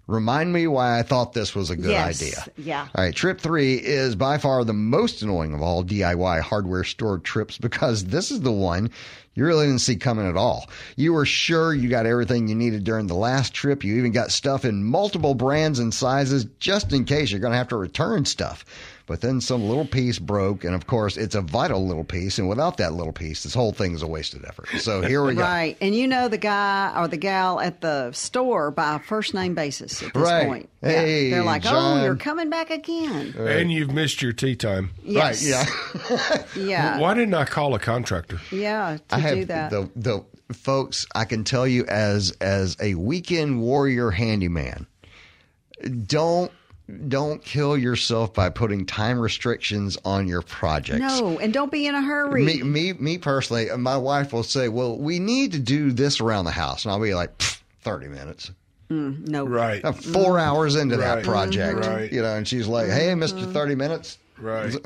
[0.07, 2.45] Remind me why I thought this was a good Yes, idea.
[2.57, 2.87] yeah.
[2.93, 7.19] All right, trip three is by far the most annoying of all DIY hardware store
[7.19, 8.89] trips because this is the one
[9.35, 10.69] you really didn't see coming at all.
[10.97, 13.83] You were sure you got everything you needed during the last trip.
[13.83, 17.57] You even got stuff in multiple brands and sizes just in case you're going to
[17.57, 18.65] have to return stuff.
[19.05, 22.39] But then some little piece broke, and of course, it's a vital little piece.
[22.39, 24.69] And without that little piece, this whole thing is a wasted effort.
[24.79, 25.41] So here we go.
[25.41, 25.75] Right.
[25.81, 30.01] And you know the guy or the gal at the store by first name basis
[30.01, 30.47] at this Right.
[30.47, 30.69] point.
[30.79, 31.99] Hey, They're like, oh, John.
[31.99, 33.35] oh, you're coming back again.
[33.37, 34.91] And you've missed your tea time.
[35.03, 35.45] Yes.
[35.45, 35.67] Right,
[36.09, 36.43] yeah.
[36.55, 36.97] Yeah.
[36.99, 38.39] Why didn't I call a contractor?
[38.53, 39.69] Yeah, to I have do that.
[39.69, 41.05] the the folks.
[41.13, 44.87] I can tell you as as a weekend warrior handyman,
[46.05, 46.51] don't
[47.08, 50.99] don't kill yourself by putting time restrictions on your projects.
[50.99, 52.43] no, and don't be in a hurry.
[52.43, 56.45] Me, me, me personally, my wife will say, "Well, we need to do this around
[56.45, 58.51] the house," and I'll be like, "Pfft, 30 minutes."
[58.89, 59.45] Mm, no.
[59.45, 59.84] Right.
[59.84, 60.41] I'm 4 mm.
[60.41, 61.23] hours into that Right.
[61.23, 62.12] project, Right.
[62.12, 63.53] you know, and she's like, "Hey, Mister, mm-hmm.
[63.53, 64.73] 30 minutes." Right.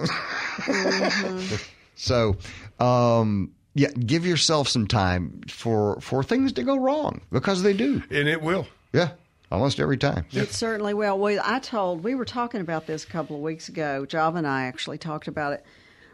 [0.58, 1.56] Mm-hmm.
[1.96, 2.38] So,
[2.80, 8.02] um, yeah, give yourself some time for for things to go wrong because they do.
[8.12, 8.68] and it will.
[8.94, 9.10] Yeah,
[9.52, 10.26] almost every time.
[10.32, 11.18] It certainly will.
[11.18, 14.06] Well, I told we were talking about this a couple of weeks ago.
[14.06, 15.66] Java and I actually talked about it,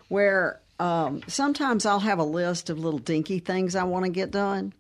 [0.10, 4.32] where um, sometimes I'll have a list of little dinky things I want to get
[4.32, 4.74] done,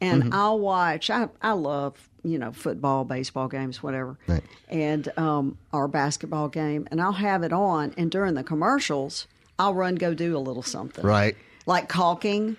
[0.00, 0.34] and Mm-hmm.
[0.34, 1.10] I'll watch.
[1.10, 4.42] I I love you know football, baseball games, whatever, Right.
[4.68, 9.26] and um, our basketball game, and I'll have it on, and during the commercials,
[9.58, 11.36] I'll run go do a little something, Right.
[11.66, 12.56] like caulking.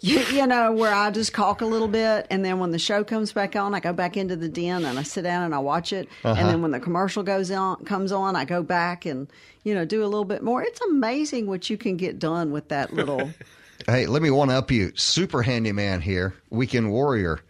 [0.00, 3.04] You, you know, where I just talk a little bit, and then when the show
[3.04, 5.58] comes back on, I go back into the den and I sit down and I
[5.58, 6.08] watch it.
[6.22, 6.46] And uh-huh.
[6.50, 9.28] then when the commercial goes on, comes on, I go back and
[9.64, 10.62] you know do a little bit more.
[10.62, 13.30] It's amazing what you can get done with that little.
[13.86, 14.92] hey, let me one up you.
[14.94, 17.40] Super handyman here, weekend warrior.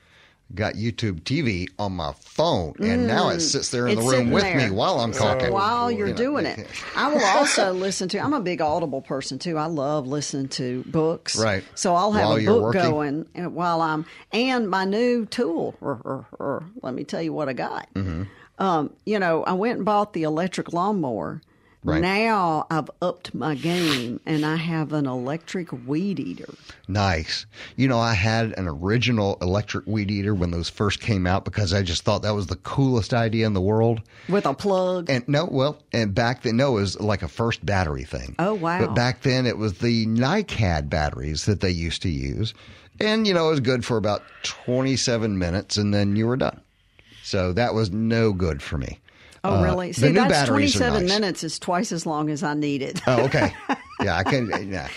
[0.54, 4.00] Got YouTube TV on my phone, and now it sits there in Mm.
[4.02, 4.56] It's the room with there.
[4.56, 5.52] me while I'm talking.
[5.52, 8.18] While you're You know, doing it, I will also listen to.
[8.18, 9.58] I'm a big Audible person too.
[9.58, 11.36] I love listening to books.
[11.36, 11.64] Right.
[11.74, 12.80] So I'll have While a book working.
[12.82, 15.74] going uh, while I'm and my new tool.
[15.80, 17.92] Or, or, or let me tell you what I got.
[17.94, 18.22] Mm-hmm.
[18.62, 21.40] Um, you know, I went and bought the electric lawnmower.
[21.84, 22.00] Right.
[22.00, 26.48] Now I've upped my game and I have an electric weed eater.
[26.88, 27.44] Nice.
[27.76, 31.74] You know, I had an original electric weed eater when those first came out because
[31.74, 34.00] I just thought that was the coolest idea in the world.
[34.30, 35.10] With a plug.
[35.10, 38.34] And no, well, and back then, no, it was like a first battery thing.
[38.38, 38.86] Oh, wow.
[38.86, 42.54] But back then, it was the NiCad batteries that they used to use.
[42.98, 46.62] And, you know, it was good for about 27 minutes and then you were done.
[47.22, 49.00] So that was no good for me.
[49.44, 49.92] Oh, uh, really?
[49.92, 51.09] See, that's 27 nice.
[51.12, 53.00] minutes is twice as long as I needed.
[53.07, 53.54] Oh, okay.
[54.02, 54.50] yeah, I can.
[54.70, 54.88] Yeah.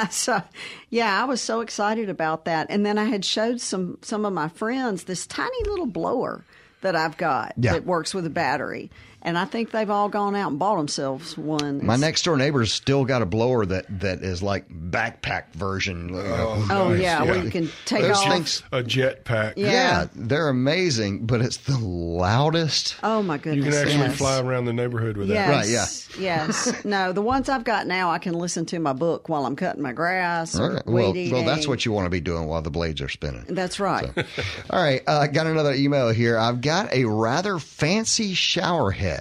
[0.10, 0.42] so
[0.90, 4.32] yeah i was so excited about that and then i had showed some some of
[4.32, 6.44] my friends this tiny little blower
[6.82, 7.72] that i've got Yeah.
[7.72, 8.90] that works with a battery
[9.26, 12.72] and i think they've all gone out and bought themselves one My next door neighbor's
[12.72, 16.08] still got a blower that, that is like backpack version.
[16.08, 16.64] you know.
[16.70, 17.42] oh Nice, yeah, where yeah.
[17.42, 19.54] you can take Those off things- A jet pack.
[19.58, 19.70] Yeah.
[19.70, 22.96] Yeah, they're amazing, but it's the loudest.
[23.02, 23.64] oh my goodness!
[23.66, 24.16] You can actually yes.
[24.18, 25.34] fly around the neighborhood with that.
[25.34, 26.46] Yes, Right, yeah.
[26.46, 26.72] yes.
[26.84, 29.82] No, the ones I've got now, I can listen to my book while I'm cutting
[29.82, 30.82] my grass or Okay.
[30.90, 33.44] weed Well, well, that's what you want to be doing while the blades are spinning.
[33.48, 34.06] That's right.
[34.70, 36.38] All right, uh, got another email here.
[36.38, 39.15] I've got a rather fancy shower head,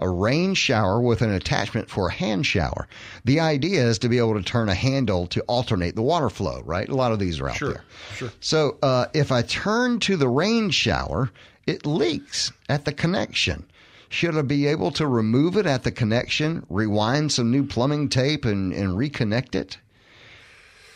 [0.00, 2.86] a rain shower with an attachment for a hand shower.
[3.24, 6.62] The idea is to be able to turn a handle to alternate the water flow,
[6.64, 6.88] right?
[6.88, 7.84] A lot of these are out Sure, there.
[8.14, 8.32] sure.
[8.40, 11.30] So uh, if I turn to the rain shower,
[11.66, 13.64] it leaks at the connection.
[14.08, 18.44] Should I be able to remove it at the connection, rewind some new plumbing tape,
[18.44, 19.78] and, and reconnect it?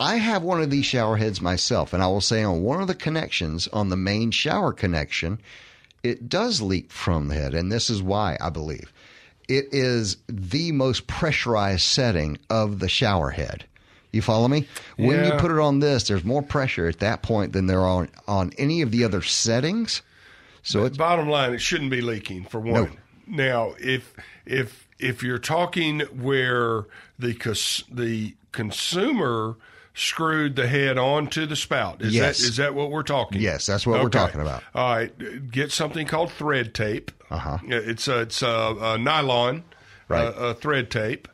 [0.00, 2.87] I have one of these shower heads myself, and I will say on one of
[2.88, 5.40] the connections, on the main shower connection,
[6.03, 8.93] it does leak from the head, and this is why I believe
[9.49, 13.65] it is the most pressurized setting of the shower head.
[14.12, 14.69] You follow me?
[14.97, 18.03] When you put it on this, there's more pressure at that point than there are
[18.03, 20.03] on, on any of the other settings.
[20.62, 22.99] So it's Bottom line, it shouldn't be leaking for one.
[23.27, 26.85] Now, if if if you're talking where
[27.19, 27.33] the
[27.91, 29.57] the consumer
[29.94, 32.38] screwed the head onto the spout, is Yes.
[32.40, 33.40] that is that what we're talking?
[33.40, 34.62] Yes, that's what we're talking about.
[34.74, 37.11] All right, get something called thread tape.
[37.31, 37.59] Uh-huh.
[37.64, 39.64] It's a, it's a, a nylon,
[40.09, 40.26] Right.
[40.26, 41.28] uh, a thread tape,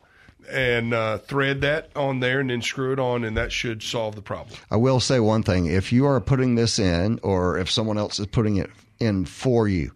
[0.49, 4.15] and uh, thread that on there, and then screw it on, and that should solve
[4.15, 4.57] the problem.
[4.71, 8.19] I will say one thing: if you are putting this in, or if someone else
[8.19, 8.69] is putting it
[8.99, 9.91] in for you,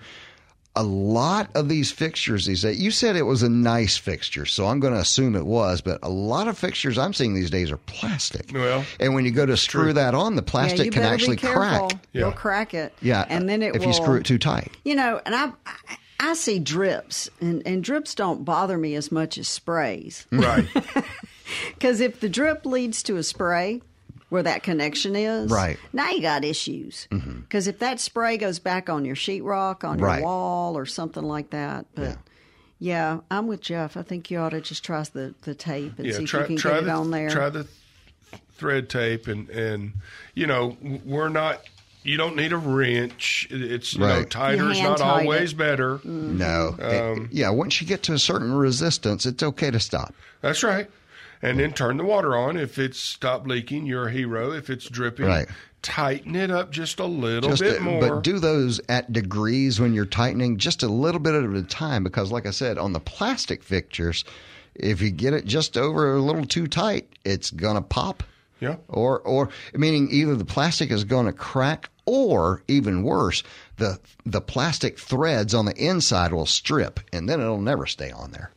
[0.76, 4.66] a lot of these fixtures these days, you said it was a nice fixture, so
[4.66, 7.72] I'm going to assume it was, but a lot of fixtures I'm seeing these days
[7.72, 8.50] are plastic.
[8.54, 9.94] Well, and when you go to screw true.
[9.94, 11.90] that on, the Yeah, plastic you can better actually be careful.
[11.90, 12.06] crack.
[12.12, 12.94] You'll crack it.
[13.02, 14.72] Yeah, and then it if will, you screw it too tight.
[14.84, 19.12] You know, and I, I, I see drips, and, and drips don't bother me as
[19.12, 20.26] much as sprays.
[20.32, 20.66] right.
[21.76, 23.82] Because if the drip leads to a spray
[24.34, 25.78] where that connection is, Right.
[25.94, 27.08] now you got issues.
[27.12, 27.42] Mm-hmm.
[27.42, 30.18] Because if that spray goes back on your sheetrock, on Right.
[30.18, 32.02] your wall, or something like that, but.
[32.02, 32.16] Yeah.
[32.80, 33.20] Yeah.
[33.32, 33.96] I'm with Jeff.
[33.96, 36.50] I think you ought to just try the, the tape and yeah, see try, if
[36.50, 37.30] you can try get the, it on there.
[37.30, 37.66] Try the
[38.58, 39.94] thread tape, and and
[40.34, 41.62] you know we're not.
[42.04, 43.48] You don't need a wrench.
[43.50, 45.58] It's you know tighter is not always it.
[45.58, 45.98] better.
[46.00, 46.38] Mm-hmm.
[46.38, 47.50] No, It- um, yeah.
[47.52, 50.14] Once you get to a certain resistance, it's okay to stop.
[50.42, 50.90] That's right.
[51.44, 52.58] And then turn the water on.
[52.58, 54.52] If it's stopped leaking, you're a hero.
[54.54, 55.48] If it's dripping, Right.
[55.82, 58.00] tighten it up just a little Just bit uh, more.
[58.00, 62.04] but do those at degrees when you're tightening, just a little bit at a time.
[62.04, 64.24] Because, like I said, on the plastic fixtures,
[64.74, 68.24] if you get it just over a little too tight, it's gonna pop.
[68.62, 68.78] yeah.
[68.88, 73.44] or or meaning either the plastic is going to crack or even worse
[73.78, 78.32] the the plastic threads on the inside will strip and then it'll never stay on
[78.32, 78.52] there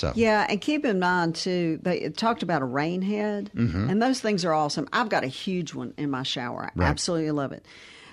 [0.00, 3.90] so Yeah, and keep in mind too, they talked about a rain head, Mm-hmm.
[3.90, 4.88] and those things are awesome.
[4.92, 6.70] I've got a huge one in my shower.
[6.78, 7.64] I absolutely love it.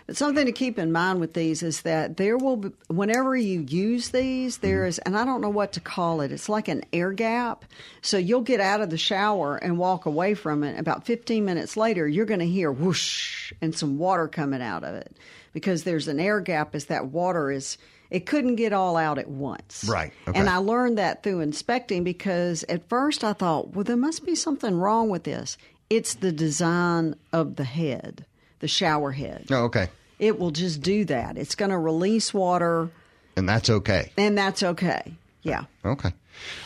[0.06, 3.60] But something to keep in mind with these is that there will be, whenever you
[3.68, 4.88] use these, there Mm-hmm.
[4.88, 7.66] is, and I don't know what to call it, it's like an air gap.
[8.02, 10.80] So you'll get out of the shower and walk away from it.
[10.80, 14.96] About 15 minutes later, you're going to hear whoosh and some water coming out of
[14.96, 15.18] it
[15.52, 17.78] because there's an air gap as that water is.
[18.10, 19.86] It couldn't get all out at once.
[19.90, 20.40] Right, okay.
[20.40, 24.36] And I learned that through inspecting because at first I thought, well, there must be
[24.36, 25.58] something wrong with this.
[25.90, 28.26] It's the design of the head,
[28.60, 29.48] the shower head.
[29.52, 29.90] oh, okay
[30.20, 31.38] It will just do that.
[31.38, 32.90] It's going to release water,
[33.36, 35.14] and that's okay and that's okay.
[35.44, 35.66] Yeah.
[35.86, 36.12] okay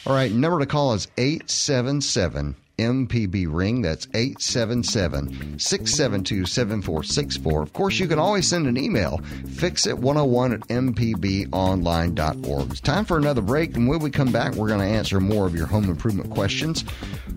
[0.05, 3.81] all right number to call is 877 MPB ring.
[3.81, 7.61] That's 877 672 7464.
[7.61, 12.71] Of course, you can always send an email, fixit101 at mpbonline.org.
[12.71, 15.47] It's time for another break, and when we come back, we're going to answer more
[15.47, 16.83] of your home improvement questions.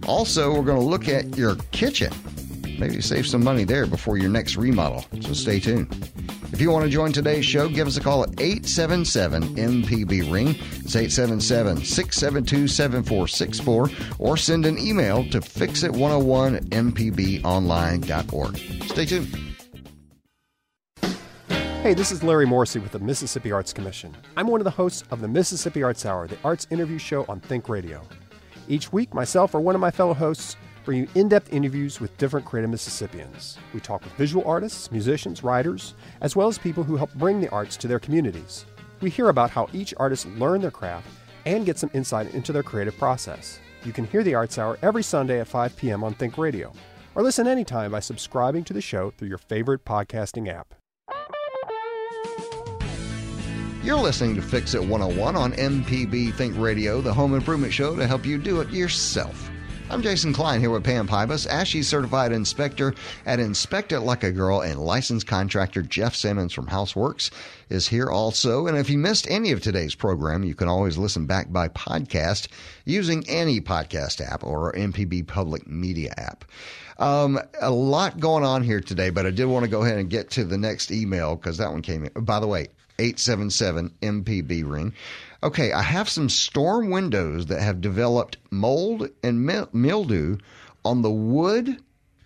[0.06, 2.12] Also, we're going to look at your kitchen.
[2.78, 5.04] Maybe save some money there before your next remodel.
[5.20, 5.88] So stay tuned.
[6.52, 10.48] If you want to join today's show, give us a call at 877 MPB Ring.
[10.48, 18.56] It's 877 672 7464 or send an email to fixit101 at mpbonline.org.
[18.88, 19.54] Stay tuned.
[21.84, 24.16] Hey, this is Larry Morrissey with the Mississippi Arts Commission.
[24.38, 27.40] I'm one of the hosts of the Mississippi Arts Hour, the arts interview show on
[27.40, 28.00] Think Radio.
[28.68, 32.16] Each week, myself or one of my fellow hosts bring you in depth interviews with
[32.18, 33.58] different creative Mississippians.
[33.72, 37.50] We talk with visual artists, musicians, writers, as well as people who help bring the
[37.50, 38.64] arts to their communities.
[39.00, 41.08] We hear about how each artist learned their craft
[41.46, 43.58] and get some insight into their creative process.
[43.84, 46.04] You can hear the Arts Hour every Sunday at 5 p.m.
[46.04, 46.72] on Think Radio,
[47.14, 50.74] or listen anytime by subscribing to the show through your favorite podcasting app.
[53.82, 58.06] You're listening to Fix It 101 on MPB Think Radio, the home improvement show to
[58.06, 59.50] help you do it yourself.
[59.90, 62.94] I'm Jason Klein here with Pam Pybus, ASHI certified inspector
[63.26, 67.30] at Inspect It Like a Girl, and licensed contractor Jeff Simmons from Houseworks
[67.68, 68.66] is here also.
[68.66, 72.48] And if you missed any of today's program, you can always listen back by podcast
[72.86, 76.46] using any podcast app or MPB Public Media app.
[76.98, 80.08] Um, a lot going on here today, but I did want to go ahead and
[80.08, 82.24] get to the next email because that one came in.
[82.24, 84.92] By the way, 877 MPB ring.
[85.42, 90.38] Okay, I have some storm windows that have developed mold and mildew
[90.84, 91.78] on the wood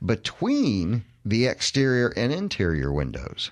[0.04, 3.50] between the exterior and interior windows.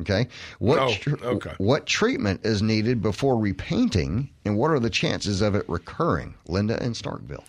[0.00, 0.26] Okay,
[0.58, 1.54] what Oh, tr- okay.
[1.58, 6.34] what treatment is needed before repainting, and what are the chances of it recurring?
[6.48, 7.44] Linda in Starkville.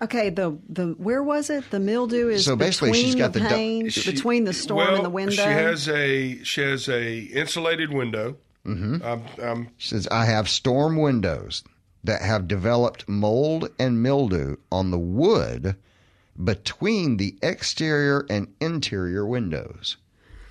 [0.00, 1.70] Okay, the the where was it?
[1.70, 4.52] The mildew is So basically, between she's got the the du- pane, She- between the
[4.52, 5.32] storm well, and the window.
[5.34, 8.36] She has a she has a insulated window.
[8.66, 9.02] Mm-hmm.
[9.02, 11.64] I'm, I'm She says, I have storm windows
[12.04, 15.74] that have developed mold and mildew on the wood
[16.42, 19.96] between the exterior and interior windows.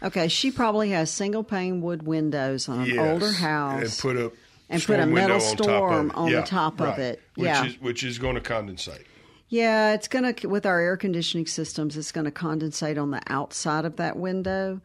[0.04, 3.82] okay, she probably has single pane wood windows on an yes, older house.
[3.84, 4.32] and put a
[4.70, 6.16] and put a metal window on top storm of it.
[6.18, 7.00] on the Yeah, top of right.
[7.00, 7.22] it.
[7.36, 7.66] which Yeah.
[7.66, 9.06] is which is going to condensate.
[9.50, 13.22] Yeah, it's going to, with our air conditioning systems, it's going to condensate on the
[13.28, 14.82] outside of that window.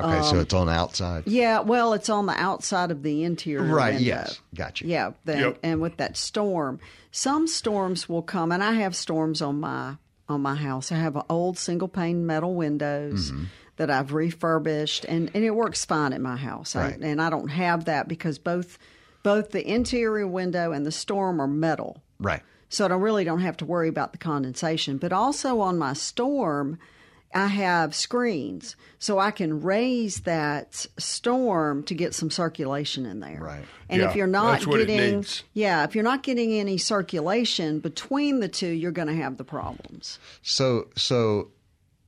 [0.00, 1.24] Okay, so it's on the outside.
[1.26, 3.64] Yeah, well, it's on the outside of the interior.
[3.74, 4.04] Right, window.
[4.06, 4.40] yes.
[4.54, 4.86] Gotcha.
[4.86, 5.58] Yeah, then, Yep.
[5.64, 6.78] and with that storm,
[7.10, 9.96] some storms will come, and I have storms on my
[10.28, 10.92] on my house.
[10.92, 13.44] I have old single pane metal windows Mm-hmm.
[13.76, 16.76] that I've refurbished, and, and it works fine at my house.
[16.76, 17.00] I- Right.
[17.00, 18.78] and I don't have that because both
[19.24, 22.02] both the interior window and the storm are metal.
[22.20, 22.42] Right.
[22.68, 24.98] So I really don't have to worry about the condensation.
[24.98, 26.78] But also on my storm,
[27.34, 28.76] I have screens.
[28.98, 33.38] So I can raise that storm to get some circulation in there.
[33.40, 33.64] Right.
[33.88, 35.24] And if you're not that's what it getting.
[35.54, 39.44] Yeah, if you're not getting any circulation between the two, you're going to have the
[39.44, 40.18] problems.
[40.42, 41.50] So, so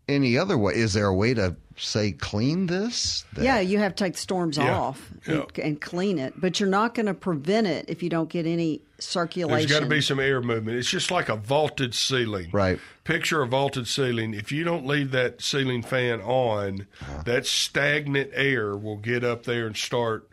[0.08, 0.74] any other way?
[0.74, 3.24] Is there a way to say clean this?
[3.34, 5.64] That- Yeah, you have to take the storms Yeah, off and, yeah.
[5.64, 8.80] and clean it, but you're not going to prevent it if you don't get any
[8.98, 9.68] circulation.
[9.68, 10.76] There's got to be some air movement.
[10.78, 12.50] It's just like a vaulted ceiling.
[12.52, 12.78] Right.
[13.04, 14.34] Picture a vaulted ceiling.
[14.34, 17.22] If you don't leave that ceiling fan on, Uh-huh.
[17.24, 20.26] that stagnant air will get up there and start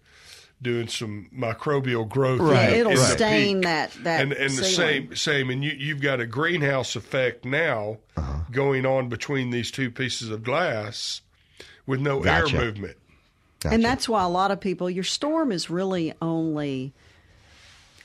[0.59, 2.39] doing some microbial growth.
[2.39, 3.63] Right, Yeah, it'll in stain peak.
[3.65, 7.99] that that and and the same same and you you've got a greenhouse effect now
[8.15, 8.39] Uh-huh.
[8.51, 11.21] going on between these two pieces of glass
[11.87, 12.57] with no Gotcha.
[12.57, 12.97] air movement.
[13.61, 13.73] Gotcha.
[13.73, 16.93] And that's why a lot of people, your storm is really only,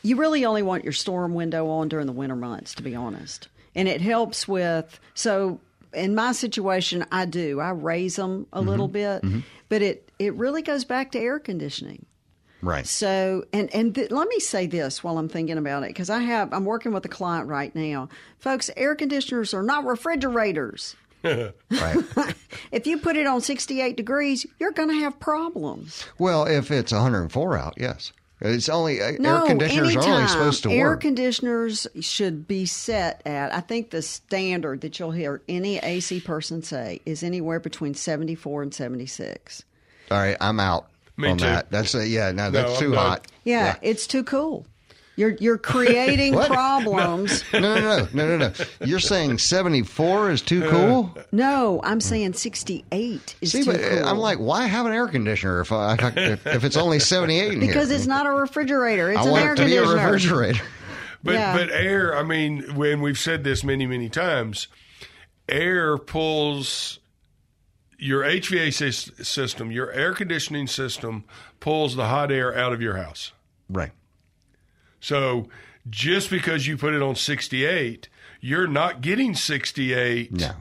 [0.02, 3.48] you really only want your storm window on during the winter months, to be honest.
[3.74, 5.60] And it helps with, so
[5.92, 7.60] in my situation, I do.
[7.60, 9.28] I raise them a little Mm-hmm.
[9.28, 12.06] bit, but it, it really goes back to air conditioning.
[12.62, 12.86] right.
[12.86, 16.20] So, and and th- let me say this while I'm thinking about it, because I
[16.20, 18.70] have I'm working with a client right now, folks.
[18.76, 20.94] Air conditioners are not refrigerators.
[21.24, 21.96] Right.
[22.70, 26.04] If you put it on 68 degrees, you're going to have problems.
[26.18, 28.12] well, if it's 104 out, yes.
[28.40, 30.10] It's only uh, No, air conditioners anytime.
[30.10, 31.00] are only supposed to air work.
[31.02, 33.54] conditioners should be set at.
[33.54, 38.62] I think the standard that you'll hear any AC person say is anywhere between 74
[38.62, 39.64] and 76.
[40.10, 41.44] All right, I'm out Me on too.
[41.44, 41.70] that.
[41.70, 43.06] That's a, yeah, no, that's I'm too not.
[43.06, 43.26] hot.
[43.44, 44.66] Yeah, it's too cool.
[45.16, 47.44] You're you're creating problems.
[47.52, 48.52] No, no, no, no, no, no.
[48.84, 51.14] You're saying 74 is too cool?
[51.32, 54.04] No, I'm saying 68 is See, too but uh, cool.
[54.08, 57.60] I'm like, why have an air conditioner if I, if, if it's only 78 in
[57.60, 57.68] here?
[57.68, 59.10] because it's not a refrigerator.
[59.10, 60.12] It's I an want air it to be a conditioner.
[60.12, 60.64] refrigerator.
[61.24, 61.56] But Yeah.
[61.56, 64.66] but air, I mean, when we've said this many many times,
[65.48, 66.98] air pulls
[67.96, 71.22] your HVAC sys- system, your air conditioning system
[71.60, 73.30] pulls the hot air out of your house.
[73.68, 73.92] Right.
[75.02, 75.48] So
[75.90, 78.08] just because you put it on 68,
[78.40, 80.52] you're not getting 68 No.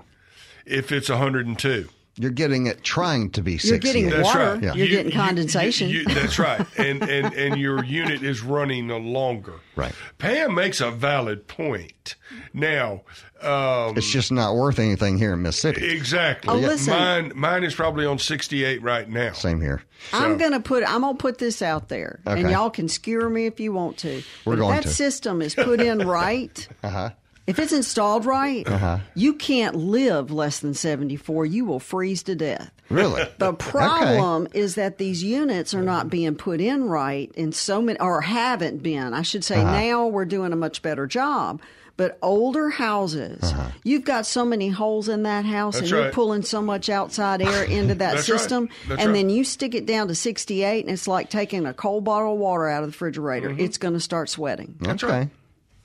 [0.66, 1.88] if it's 102.
[2.18, 3.72] You're getting it trying to be 68.
[3.72, 4.54] You're getting That's water.
[4.56, 4.64] right.
[4.64, 4.74] Yeah.
[4.74, 5.90] You're getting condensation.
[5.90, 6.66] you- that's right.
[6.78, 9.54] And, and and your unit is running longer.
[9.78, 9.94] Right.
[10.18, 12.16] Pam makes a valid point.
[12.54, 13.02] Now,
[13.42, 15.90] um, It's just not worth anything here in Mississippi.
[15.90, 16.54] exactly.
[16.54, 16.94] Oh, listen.
[16.94, 19.32] Mine mine is probably on 68 right now.
[19.32, 19.82] Same here.
[20.12, 23.60] I'm gonna put I'm gonna put this out there, and y'all can skewer me if
[23.62, 24.22] you want to.
[24.46, 24.94] We're But going if that to.
[24.96, 27.12] system is put in right, Uh-huh.
[27.48, 28.68] If it's installed right,
[29.16, 31.46] you can't live less than 74.
[31.46, 32.72] You will freeze to death.
[32.90, 33.24] Really?
[33.40, 38.00] The problem is that these units are not being put in right in so many,
[38.00, 39.14] or haven't been.
[39.14, 39.72] I should say Uh-huh.
[39.80, 41.62] now we're doing a much better job.
[41.98, 43.70] But older houses, Uh-huh.
[43.84, 46.14] you've got so many holes in that house, That's and you're right.
[46.14, 48.40] pulling so much outside air into that That's right.
[48.40, 49.18] system, That's and right.
[49.20, 52.40] then you stick it down to 68, and it's like taking a cold bottle of
[52.40, 53.50] water out of the refrigerator.
[53.50, 53.60] Mm-hmm.
[53.60, 54.76] It's going to start sweating.
[54.80, 55.14] That's okay.
[55.14, 55.30] right.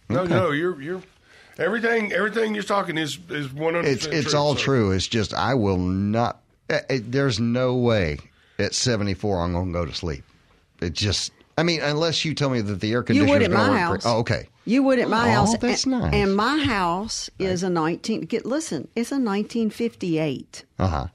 [0.09, 1.03] No, no, you're you're
[1.59, 3.85] everything everything you're talking is is 100.
[3.88, 4.61] It's it's all so.
[4.62, 4.90] true.
[4.92, 6.40] It's just I will not.
[6.71, 8.19] eh, eh, there's no way
[8.59, 10.25] at 74 I'm going to go to sleep.
[10.81, 11.33] It just.
[11.59, 13.79] I mean, unless you tell me that the air You conditioner would is at my
[13.79, 14.03] house.
[14.05, 14.12] great.
[14.12, 14.49] Oh, okay.
[14.66, 15.57] You would at my Oh, house.
[15.57, 16.12] that's and, nice.
[16.12, 18.23] And my house is a 19.
[18.23, 20.64] Get listen, it's a 1958.
[20.79, 21.07] Uh huh.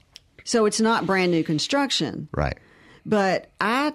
[0.44, 2.28] So it's not brand new construction.
[2.32, 2.58] Right.
[3.06, 3.92] But I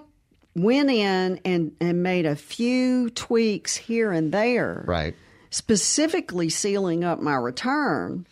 [0.54, 5.14] went in and, and made a few tweaks here and there, Right.
[5.50, 8.26] Specifically sealing up my return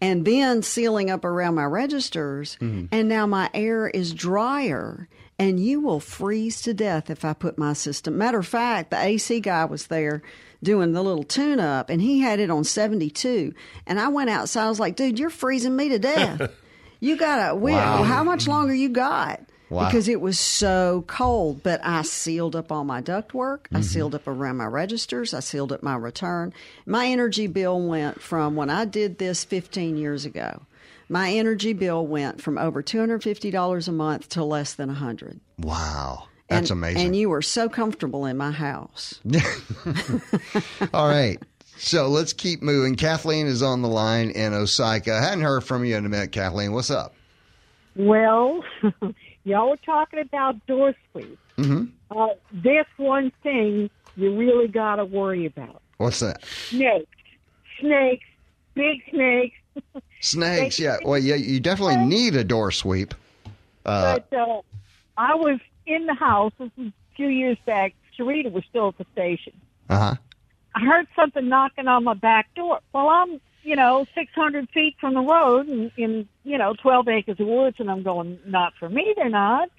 [0.00, 2.56] and then sealing up around my registers.
[2.60, 2.86] Mm-hmm.
[2.92, 5.08] And now my air is drier.
[5.36, 8.16] And you will freeze to death if I put my system.
[8.16, 10.22] Matter of fact, the AC guy was there
[10.62, 13.52] doing the little tune up and he had it on 72.
[13.86, 14.66] And I went outside.
[14.66, 16.52] I was like, dude, you're freezing me to death.
[17.00, 18.04] you got to, Wow.
[18.04, 19.40] how much longer you got?
[19.74, 19.86] Wow.
[19.86, 21.62] Because it was so cold.
[21.62, 23.62] But I sealed up all my ductwork.
[23.64, 23.76] Mm-hmm.
[23.76, 25.34] I sealed up around my registers.
[25.34, 26.52] I sealed up my return.
[26.86, 30.62] My energy bill went from when I did this 15 years ago.
[31.08, 36.28] My energy bill went from over $250 a month to less than 100 Wow.
[36.48, 37.06] That's and, amazing.
[37.06, 39.20] And you were so comfortable in my house.
[40.94, 41.38] All right.
[41.76, 42.94] So let's keep moving.
[42.94, 45.12] Kathleen is on the line in Osyka.
[45.12, 46.72] I hadn't heard from you in a minute, Kathleen.
[46.72, 47.14] What's up?
[47.96, 48.62] Well,
[49.44, 51.38] y'all were talking about door sweep.
[51.56, 51.84] Mm-hmm.
[52.16, 56.44] Uh, this one thing you really got to worry about: What's that?
[56.44, 57.06] snakes,
[57.80, 58.26] snakes,
[58.74, 59.56] big snakes.
[60.20, 60.78] Snakes.
[60.78, 60.98] Yeah.
[61.04, 61.34] Well, yeah.
[61.34, 63.12] You definitely need a door sweep.
[63.84, 64.62] Uh, but uh,
[65.18, 66.52] I was in the house.
[66.58, 67.92] This was a few years back.
[68.18, 69.52] Sharita was still at the station.
[69.90, 70.14] uh huh.
[70.76, 72.78] I heard something knocking on my back door.
[72.92, 77.40] Well, I'm, you know, 600 feet from the road in, in you know, 12 acres
[77.40, 79.70] of woods, and I'm going, not for me, they're not.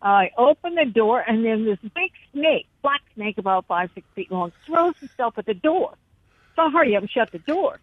[0.00, 4.30] I open the door, and then this big snake, black snake about five, six feet
[4.30, 5.94] long, throws itself at the door.
[6.54, 7.80] So I hurry up and shut the door.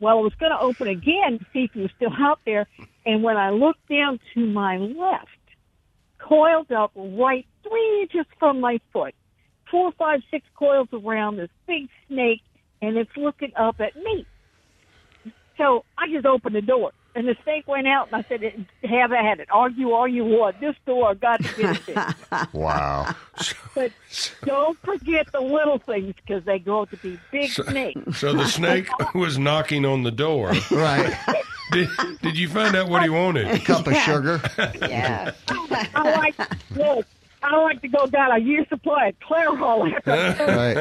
[0.00, 2.66] Well, I was going to open again to see if he was still out there,
[3.06, 5.28] and when I looked down to my left,
[6.18, 9.14] coiled up right three inches from my foot,
[9.70, 12.42] four, five, six coils around this big snake,
[12.82, 14.26] and it's looking up at me.
[15.56, 19.12] So I just opened the door, and the snake went out, and I said, "Have
[19.12, 19.48] at it.
[19.50, 20.60] Argue all you want.
[20.60, 22.14] This door got to get it." in."
[22.52, 23.14] Wow.
[23.74, 23.92] but
[24.44, 28.18] don't forget the little things because they grow to be big snakes.
[28.18, 30.52] So the snake was knocking on the door.
[30.70, 31.16] right.
[31.72, 31.88] Did,
[32.22, 33.48] did you find out what he wanted?
[33.48, 34.40] A cup of sugar.
[34.80, 35.32] Yeah.
[35.48, 36.36] I like
[36.76, 37.06] look.
[37.44, 40.44] I like to go down a year supply of Clairol after.
[40.54, 40.76] Right.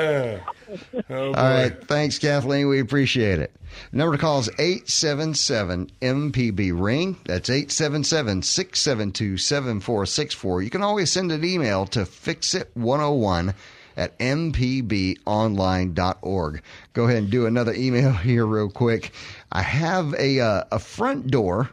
[1.09, 1.25] Oh.
[1.27, 1.73] All right.
[1.87, 2.67] Thanks, Kathleen.
[2.69, 3.51] We appreciate it.
[3.91, 7.17] The number to call is 877 MPB Ring.
[7.25, 10.61] That's 877 672 7464.
[10.61, 13.53] You can always send an email to fixit101
[13.97, 16.61] at mpbonline.org.
[16.93, 19.11] Go ahead and do another email here, real quick.
[19.51, 21.69] I have a, uh, a front door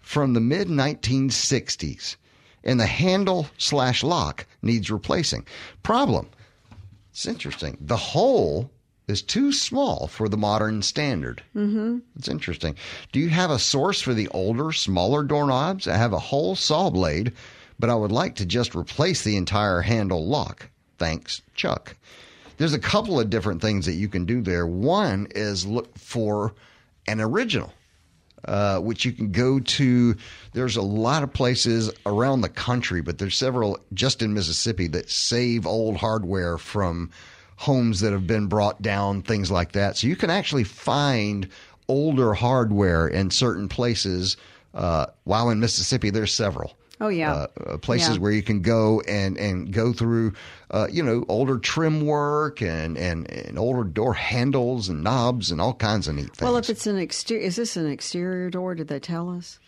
[0.00, 2.16] from the mid 1960s,
[2.64, 5.46] and the handle slash lock needs replacing.
[5.82, 6.28] Problem
[7.14, 7.78] it's interesting.
[7.80, 8.72] The hole
[9.06, 11.44] is too small for the modern standard.
[11.54, 11.98] Mm-hmm.
[12.16, 12.74] It's interesting.
[13.12, 15.86] Do you have a source for the older, smaller doorknobs?
[15.86, 17.32] I have a whole saw blade,
[17.78, 20.70] but I would like to just replace the entire handle lock.
[20.98, 21.94] Thanks, Chuck.
[22.56, 24.66] There's a couple of different things that you can do there.
[24.66, 26.52] One is look for
[27.06, 27.72] an original
[28.46, 30.16] uh, which you can go to.
[30.52, 35.10] There's a lot of places around the country, but there's several just in Mississippi that
[35.10, 37.10] save old hardware from
[37.56, 39.96] homes that have been brought down, things like that.
[39.96, 41.48] So you can actually find
[41.88, 44.36] older hardware in certain places.
[44.72, 46.76] Uh, while in Mississippi, there's several.
[47.00, 47.32] Oh, yeah.
[47.32, 48.22] Uh, uh, places Yeah.
[48.22, 50.32] where you can go and, and go through,
[50.70, 55.60] uh, you know, older trim work and, and, and older door handles and knobs and
[55.60, 56.40] all kinds of neat things.
[56.42, 58.74] Well, if it's an exterior, is this an exterior door?
[58.76, 59.58] Did they tell us?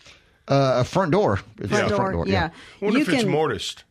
[0.49, 1.39] Uh, a front door.
[1.67, 2.51] Front a door, yeah.
[2.81, 3.83] I wonder you if it's can- mortised.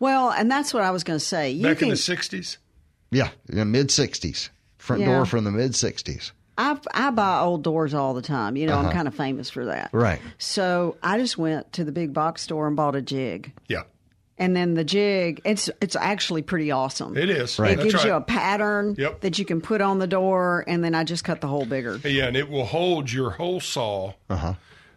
[0.00, 1.50] Well, and that's what I was going to say.
[1.50, 2.56] You Back can, in the 60s?
[3.12, 4.48] Yeah, in the mid 60s.
[4.78, 5.08] Front Yeah.
[5.14, 6.32] door from the mid 60s.
[6.60, 8.56] I I buy old doors all the time.
[8.56, 8.88] You know, Uh-huh.
[8.88, 9.90] I'm kind of famous for that.
[9.92, 10.20] Right.
[10.38, 13.82] So I just went to the big box store and bought a jig, Yeah,
[14.38, 17.16] and then the jig it's it's actually pretty awesome.
[17.16, 17.58] it is.
[17.58, 17.72] Right.
[17.72, 19.20] It That's gives you a pattern Yep.
[19.22, 21.98] that you can put on the door, and then I just cut the hole bigger.
[22.04, 24.54] Yeah, and it will hold your hole saw Uh-huh.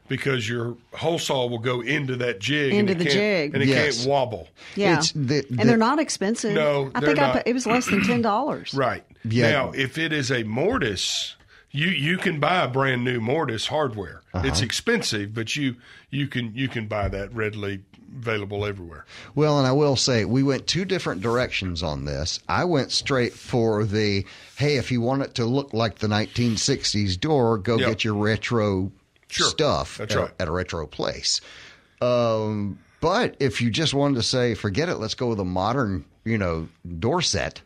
[0.09, 2.73] because your hole saw will go into that jig.
[2.73, 3.53] Into and the can't- jig.
[3.53, 3.97] And it Yes.
[3.99, 4.49] can't wobble.
[4.75, 6.53] Yeah, It's the- the- and they're not expensive.
[6.53, 8.73] No, I they're think I put, it was less than ten dollars.
[8.73, 9.03] Right.
[9.23, 9.51] Yeah.
[9.51, 11.35] Now, if it is a mortise,
[11.73, 14.21] you you can buy a brand new mortise hardware.
[14.33, 14.47] Uh-huh.
[14.47, 15.75] It's expensive, but you
[16.09, 17.81] you can you can buy that readily
[18.15, 19.05] available everywhere.
[19.33, 22.39] Well, and I will say, we went two different directions on this.
[22.47, 24.23] I went straight for the
[24.55, 27.89] hey, if you want it to look like the 1960s door, go Yep.
[27.89, 28.91] get your retro
[29.29, 29.49] Sure.
[29.49, 30.29] stuff at, right.
[30.39, 31.41] at a retro place.
[32.01, 36.05] Um, but if you just wanted to say, forget it, let's go with a modern,
[36.23, 36.67] you know,
[36.99, 37.61] door set.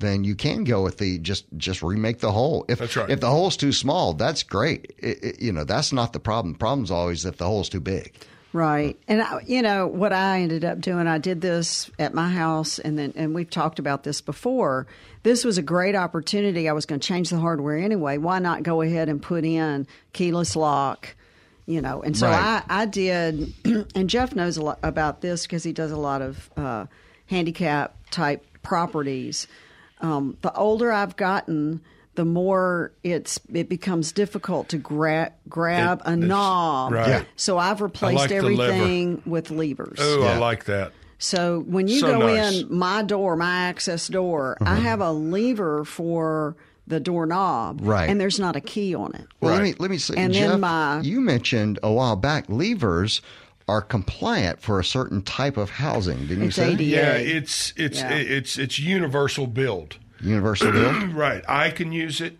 [0.00, 2.64] Then you can go with the just just remake the hole.
[2.68, 3.10] If That's right.
[3.10, 4.94] if the hole's too small, that's great.
[4.98, 6.52] It, it- you know that's not the problem.
[6.54, 8.14] The problem's always if the hole's too big.
[8.54, 8.98] Right.
[9.06, 12.78] And I, you know what I ended up doing, I did this at my house
[12.78, 14.86] and then and we've talked about this before.
[15.22, 16.68] This was a great opportunity.
[16.68, 18.16] I was going to change the hardware anyway.
[18.18, 21.14] Why not go ahead and put in keyless lock?
[21.66, 22.62] You know, and so Right.
[22.66, 23.52] I, I did,
[23.94, 26.86] and Jeff knows a lot about this because he does a lot of uh,
[27.26, 29.46] handicap type properties.
[30.00, 31.80] Um, the older I've gotten,
[32.14, 36.92] the more it's it becomes difficult to gra- grab It- a knob.
[36.92, 37.08] right.
[37.08, 37.22] Yeah.
[37.36, 38.62] So I've replaced like the lever.
[38.72, 39.98] everything with levers.
[40.00, 40.92] Oh, I like that.
[41.20, 42.60] So when you So go nice.
[42.62, 44.80] in my door, my access door, I Uh-huh.
[44.82, 46.54] have a lever for
[46.86, 48.08] the doorknob, Right.
[48.08, 49.26] And there's not a key on it.
[49.40, 53.20] Well, let me let me say, And then my- you mentioned a while back levers
[53.68, 56.72] are compliant for a certain type of housing, didn't you say?
[56.72, 56.82] ADA.
[56.84, 58.12] Yeah, it's it's Yeah.
[58.14, 59.96] it's it's universal build.
[60.20, 61.12] Universal build.
[61.14, 61.44] Right.
[61.48, 62.38] I can use it.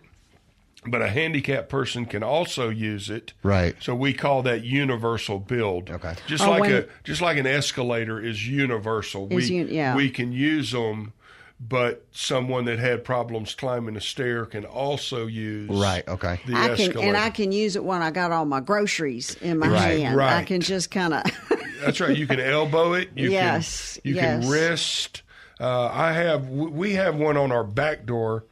[0.87, 3.33] but a handicapped person can also use it.
[3.43, 3.75] Right.
[3.81, 5.89] So we call that universal build.
[5.89, 6.15] Okay.
[6.25, 9.27] Just Oh, like when- a just like an escalator is universal.
[9.29, 9.93] Is we un- yeah.
[9.95, 11.11] we can use them,
[11.59, 16.07] but someone that had problems climbing a stair can also use Right.
[16.07, 16.39] Okay.
[16.47, 16.99] the I can escalator.
[17.07, 20.21] and I can use it when I got all my groceries in my Right, hand.
[20.21, 21.23] I can just kind of
[21.81, 22.15] That's right.
[22.15, 23.09] You can elbow it.
[23.15, 24.41] You Yes, Can, you yes.
[24.43, 25.21] can wrist.
[25.61, 26.49] Uh, I have.
[26.49, 28.45] We have one on our back door,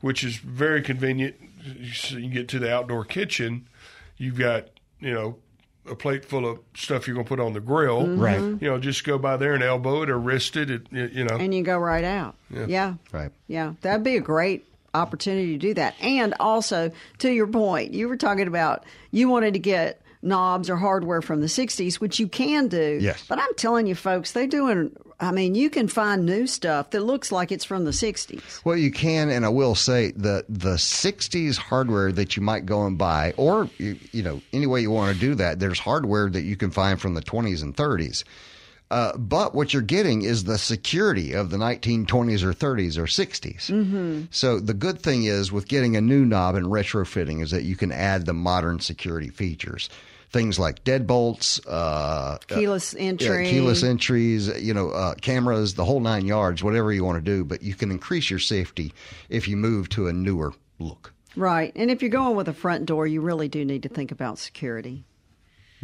[0.00, 1.36] which is very convenient.
[1.94, 3.68] So you can get to the outdoor kitchen.
[4.16, 4.68] You've got
[5.00, 5.36] you know
[5.88, 8.02] a plate full of stuff you're going to put on the grill.
[8.02, 8.20] Mm-hmm.
[8.20, 8.40] Right.
[8.40, 10.70] You know, just go by there and elbow it or wrist it.
[10.70, 11.36] it you know.
[11.36, 12.36] and you go right out.
[12.50, 12.94] Yeah.
[13.12, 13.30] Right.
[13.48, 13.74] Yeah.
[13.82, 15.94] That'd be a great opportunity to do that.
[16.00, 20.76] And also, to your point, you were talking about you wanted to get knobs or
[20.76, 22.98] hardware from the 60s, which you can do.
[23.00, 23.24] Yes.
[23.28, 27.00] But I'm telling you, folks, they're doing, I mean, you can find new stuff that
[27.00, 28.64] looks like it's from the 60s.
[28.64, 32.86] Well, you can, and I will say the the '60s hardware that you might go
[32.86, 35.60] and buy, or you, you know, any way you want to do that.
[35.60, 38.24] There's hardware that you can find from the 20s and 30s.
[38.90, 43.66] Uh, but what you're getting is the security of the 1920s or 30s or 60s.
[43.66, 44.24] Mm-hmm.
[44.30, 47.76] So the good thing is with getting a new knob and retrofitting is that you
[47.76, 49.88] can add the modern security features.
[50.30, 53.44] Things like deadbolts, uh, Keyless entry.
[53.44, 57.30] yeah, keyless entries, you know, uh, cameras, the whole nine yards, whatever you want to
[57.30, 57.44] do.
[57.44, 58.92] But you can increase your safety
[59.28, 61.12] if you move to a newer look.
[61.36, 61.72] Right.
[61.74, 64.38] And if you're going with a front door, you really do need to think about
[64.38, 65.04] security.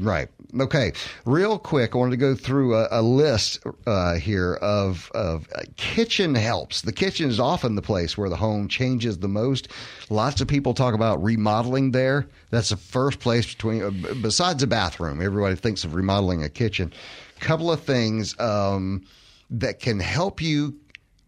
[0.00, 0.28] Right.
[0.58, 0.92] Okay.
[1.26, 5.62] Real quick, I wanted to go through a, a list uh, here of of uh,
[5.76, 6.80] kitchen helps.
[6.82, 9.68] The kitchen is often the place where the home changes the most.
[10.08, 12.26] Lots of people talk about remodeling there.
[12.48, 15.20] That's the first place between uh, besides a bathroom.
[15.20, 16.92] Everybody thinks of remodeling a kitchen.
[17.38, 19.04] Couple of things um,
[19.50, 20.76] that can help you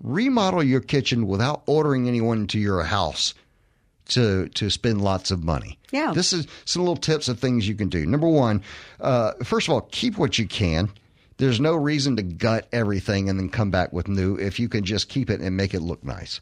[0.03, 3.35] remodel your kitchen without ordering anyone to your house
[4.09, 5.79] to to spend lots of money.
[5.91, 6.13] Yeah.
[6.15, 8.05] This is some little tips of things you can do.
[8.07, 8.63] Number one,
[9.01, 10.91] uh, first of all, keep what you can.
[11.39, 14.85] There's no reason to gut everything and then come back with new if you can
[14.85, 16.41] just keep it and make it look nice.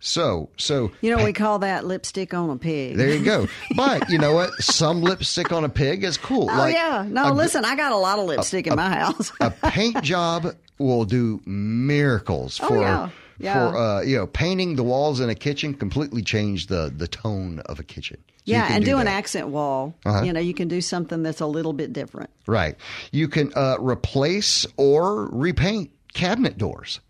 [0.00, 2.96] So, so You know, we call that lipstick on a pig.
[2.96, 3.46] there you go.
[3.76, 4.52] But you know what?
[4.54, 6.48] Some lipstick on a pig is cool.
[6.50, 7.04] Oh, yeah.
[7.08, 9.32] No, a, listen, I got a lot of lipstick in my house.
[9.40, 13.08] a paint job will do miracles Oh, for yeah.
[13.38, 13.70] Yeah.
[13.70, 17.60] for uh, you know painting the walls in a kitchen completely change the the tone
[17.66, 18.18] of a kitchen.
[18.26, 19.94] So yeah, and do, an accent wall.
[20.06, 20.22] Uh-huh.
[20.22, 22.30] You know, you can do something that's a little bit different.
[22.46, 22.76] Right.
[23.12, 27.00] You can uh, replace or repaint cabinet doors.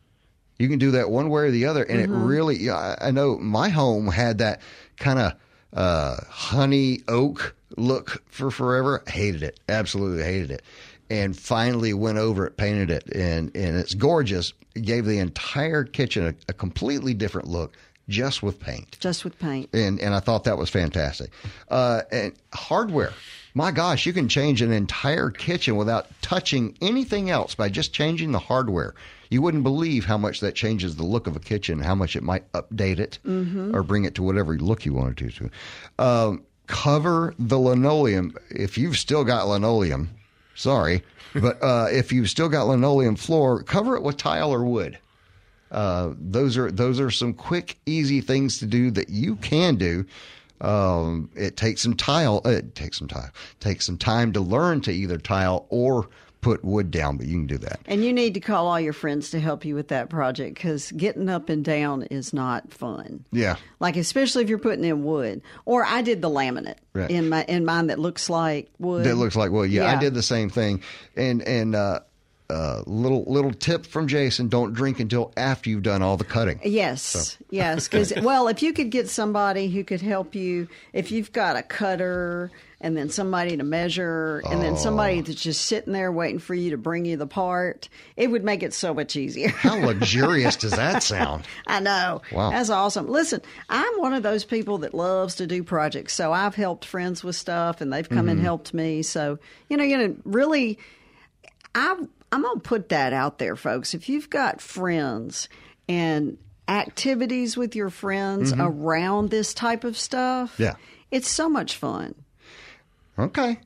[0.59, 2.57] You can do that one way or the other, and it really.
[2.57, 4.61] yeah, I I know my home had that
[4.97, 5.35] kind of
[5.72, 9.05] uh, honey oak look for forever.
[9.07, 9.61] Hated it.
[9.68, 10.62] Absolutely hated it.
[11.11, 14.53] And finally went over it, painted it, and and it's gorgeous.
[14.75, 17.77] It gave the entire kitchen a, a completely different look
[18.09, 19.69] just with paint Just with paint.
[19.73, 21.31] and and I thought that was fantastic.
[21.71, 23.13] Uh, and hardware,
[23.55, 28.33] my gosh, you can change an entire kitchen without touching anything else by just changing
[28.33, 28.95] the hardware.
[29.31, 32.23] You wouldn't believe how much that changes the look of a kitchen, how much it
[32.23, 33.19] might update it
[33.75, 35.51] or bring it to whatever look you wanted to.
[36.03, 40.09] Um, cover the linoleum if you've still got linoleum.
[40.59, 41.05] Sorry,
[41.35, 44.99] but uh, if you've still got linoleum floor, cover it with tile or wood.
[45.71, 50.05] Uh, those are those are some quick, easy things to do that you can do.
[50.61, 52.41] Um, it takes some tile.
[52.45, 53.31] It takes some time.
[53.61, 56.09] Takes some time to learn to either tile or
[56.41, 57.80] put wood down, but you can do that.
[57.86, 60.93] And you need to call all your friends to help you with that project because
[60.93, 63.24] getting up and down is not fun.
[63.32, 63.57] Yeah.
[63.80, 65.43] Like especially if you're putting in wood.
[65.64, 67.11] Or I did the laminate Right.
[67.11, 69.05] in my in mine that looks like wood.
[69.05, 70.82] That looks like well, yeah, I did the same thing.
[71.16, 72.01] And and uh,
[72.51, 76.59] uh, little little tip from Jason: don't drink until after you've done all the cutting.
[76.64, 77.89] Yes, yes.
[77.89, 81.62] Because well, if you could get somebody who could help you, if you've got a
[81.62, 82.51] cutter
[82.81, 84.76] and then somebody to measure, and then Oh.
[84.76, 88.45] somebody that's just sitting there waiting for you to bring you the part, it would
[88.45, 89.49] make it so much easier.
[89.49, 91.45] How luxurious does that sound?
[91.66, 92.22] I know.
[92.33, 92.51] Wow.
[92.51, 93.09] That's awesome.
[93.09, 96.14] Listen, I'm one of those people that loves to do projects.
[96.14, 98.29] So I've helped friends with stuff and they've come Mm-hmm.
[98.29, 99.03] and helped me.
[99.03, 100.79] So, you know, you know, really
[101.74, 101.97] I
[102.31, 103.95] I'm going to put that out there, folks.
[103.95, 105.49] If you've got friends
[105.89, 106.37] and
[106.68, 110.62] activities with your friends around this type of stuff, Mm-hmm.
[110.62, 110.74] Yeah.
[111.11, 112.14] it's so much fun.
[113.19, 113.59] Okay.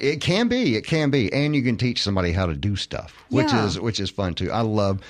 [0.00, 0.74] It can be.
[0.74, 3.66] It can be, and you can teach somebody how to do stuff, which Yeah.
[3.66, 4.50] is which is fun too.
[4.50, 5.00] I love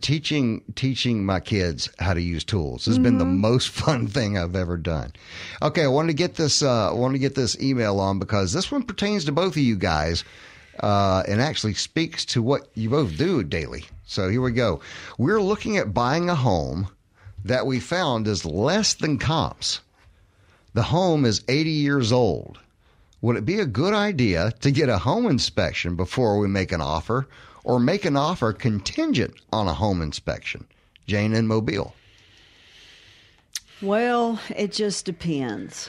[0.00, 2.84] teaching teaching my kids how to use tools.
[2.84, 5.12] This has been the most fun thing I've ever done.
[5.60, 6.62] Okay, I wanted to get this.
[6.62, 9.58] Uh, I wanted to get this email on because this one pertains to both of
[9.62, 10.24] you guys,
[10.80, 13.84] uh, and actually speaks to what you both do daily.
[14.06, 14.80] So here we go.
[15.18, 16.86] We're looking at buying a home
[17.44, 19.80] that we found is less than comps.
[20.74, 22.58] the home is 80 years old.
[23.22, 26.80] Would it be a good idea to get a home inspection before we make an
[26.80, 27.28] offer
[27.62, 30.66] or make an offer contingent on a home inspection?
[31.06, 31.94] Jane in Mobile.
[33.80, 35.88] Well, it just depends.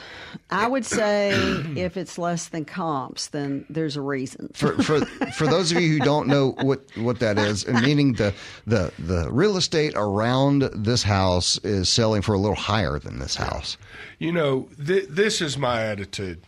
[0.50, 1.30] I would say
[1.76, 4.50] if it's less than comps, then there's a reason.
[4.52, 5.04] For for
[5.36, 8.32] for those of you who don't know what what that is, meaning the
[8.66, 13.36] the the real estate around this house is selling for a little higher than this
[13.36, 13.76] house.
[14.18, 16.40] You know, th- this is my attitude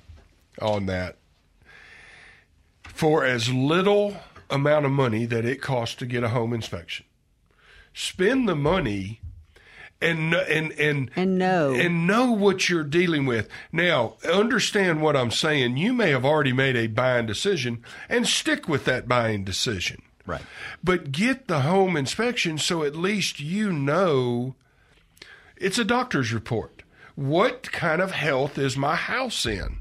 [0.60, 1.16] on that.
[2.84, 4.16] For as little
[4.48, 7.04] amount of money that it costs to get a home inspection,
[7.92, 9.20] spend the money
[10.00, 11.74] and and and And know.
[11.74, 13.48] and know what you're dealing with.
[13.72, 15.76] Now, understand what I'm saying.
[15.76, 20.02] You may have already made a buying decision and stick with that buying decision.
[20.26, 20.42] Right.
[20.82, 24.54] But get the home inspection so at least you know
[25.56, 26.82] it's a doctor's report.
[27.14, 29.78] What kind of health is my house in?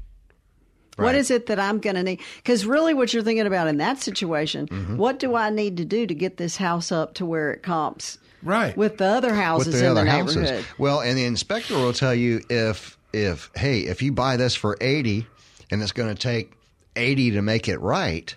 [0.96, 2.20] What is it that I'm going to need?
[2.36, 4.96] Because really, what you're thinking about in that situation, Mm-hmm.
[4.96, 8.18] what do I need to do to get this house up to where it comps
[8.42, 8.76] Right.
[8.76, 10.36] with the other houses with the in other the houses.
[10.36, 10.64] neighborhood?
[10.78, 14.76] Well, and the inspector will tell you if if hey, if you buy this for
[14.80, 15.26] 80
[15.70, 16.52] and it's going to take
[16.96, 18.34] 80 to make it right,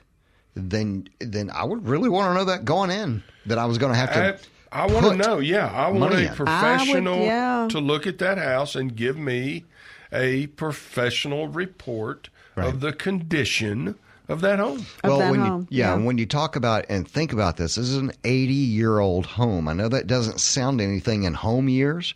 [0.56, 3.94] then then I would really want to know that going in that I was going
[3.94, 4.40] to have to
[4.72, 5.40] I, I want to know.
[5.40, 6.36] Yeah, I want money a in.
[6.36, 7.68] professional yeah.
[7.72, 9.64] to look at that house and give me
[10.12, 12.30] a professional report
[12.68, 13.96] of the condition
[14.28, 14.86] of that home.
[15.04, 16.04] Of that when home, you yeah, yeah.
[16.04, 19.68] when you talk about and think about this, this is an 80 year old home.
[19.68, 22.14] I know that doesn't sound anything in home years,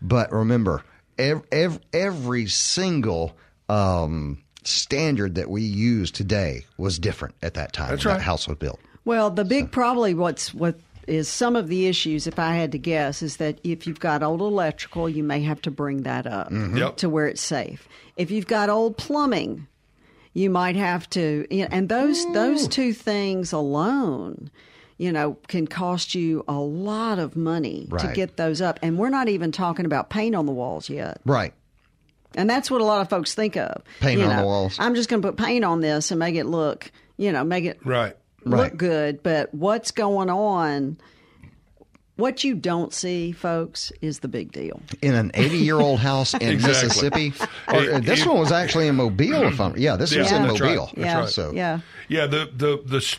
[0.00, 0.84] but remember,
[1.18, 3.36] every, every, every single
[3.68, 7.90] um, standard that we use today was different at that time.
[7.90, 8.18] That's when right.
[8.18, 8.80] That house was built.
[9.04, 12.78] Well, the big probably what's what is some of the issues, if I had to
[12.78, 16.50] guess, is that if you've got old electrical, you may have to bring that up
[16.52, 16.98] Yep.
[16.98, 17.88] to where it's safe.
[18.16, 19.66] If you've got old plumbing,
[20.34, 24.50] you might have to, you know, and those those two things alone,
[24.96, 28.78] you know, can cost you a lot of money to get those up.
[28.82, 31.20] And we're not even talking about paint on the walls yet.
[31.24, 31.54] Right.
[32.34, 33.82] And that's what a lot of folks think of.
[34.00, 34.76] Paint on the walls.
[34.78, 37.64] I'm just going to put paint on this and make it look, you know, make
[37.64, 38.14] it Right.
[38.44, 38.76] look Right.
[38.76, 40.98] good, but what's going on?
[42.18, 44.80] What you don't see, folks, is the big deal.
[45.00, 46.88] In an 80 year old house in Exactly.
[46.88, 47.32] Mississippi.
[47.68, 49.42] Or, uh, this If- one was actually in Mobile.
[49.44, 50.70] If I'm, yeah, this was Yeah, in that's right.
[50.76, 50.86] Mobile.
[50.94, 51.28] That's yeah, right.
[51.28, 51.80] So, yeah.
[52.08, 53.18] Yeah, the, the the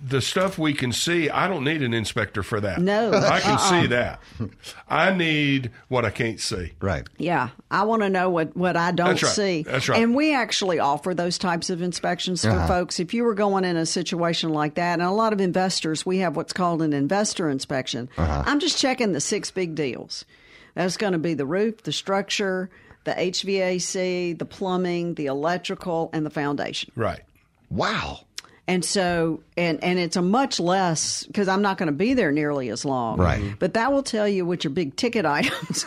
[0.00, 2.80] the stuff we can see, I don't need an inspector for that.
[2.80, 3.10] No.
[3.12, 3.82] I can Uh-uh.
[3.82, 4.20] see that.
[4.88, 6.72] I need what I can't see.
[6.80, 7.06] Right.
[7.16, 9.32] Yeah, I want to know what, what I don't That's right.
[9.32, 9.62] see.
[9.62, 10.02] That's right.
[10.02, 12.66] And we actually offer those types of inspections for Uh-huh.
[12.68, 13.00] folks.
[13.00, 16.18] If you were going in a situation like that, and a lot of investors, we
[16.18, 18.08] have what's called an investor inspection.
[18.18, 18.35] Uh-huh.
[18.44, 20.24] I'm just checking the six big deals.
[20.74, 22.68] That's going to be the roof, the structure,
[23.04, 26.92] the HVAC, the plumbing, the electrical, and the foundation.
[26.94, 27.22] Right.
[27.70, 28.20] Wow.
[28.68, 32.32] And so, and and it's a much less because I'm not going to be there
[32.32, 33.16] nearly as long.
[33.16, 33.54] Right.
[33.58, 35.86] But that will tell you what your big ticket items.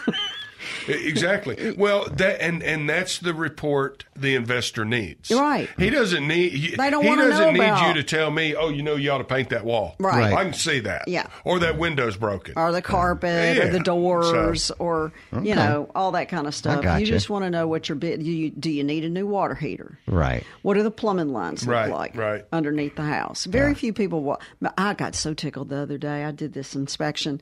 [0.88, 1.74] Exactly.
[1.80, 5.32] Well, that and and that's the report the investor needs.
[5.32, 5.70] Right.
[5.78, 6.76] He doesn't need.
[6.78, 8.56] They don't He wanna doesn't know need about- you to tell me.
[8.56, 9.96] Oh, you know, you ought to paint that wall.
[10.00, 10.18] Right.
[10.20, 10.34] Right.
[10.34, 11.08] I can see that.
[11.08, 11.28] Yeah.
[11.46, 12.54] Or that window's broken.
[12.58, 16.84] or the carpet or the doors So- or you know all that kind of stuff.
[16.84, 17.00] gotcha.
[17.00, 18.20] You just want to know what your bid.
[18.24, 19.98] Do you, do you need a new water heater?
[20.08, 20.44] Right.
[20.64, 22.46] What do the plumbing lines look Right, like right.
[22.52, 23.46] underneath the house?
[23.46, 24.22] Very few people.
[24.24, 26.24] Wa- but I got so tickled the other day.
[26.26, 27.42] I did this inspection,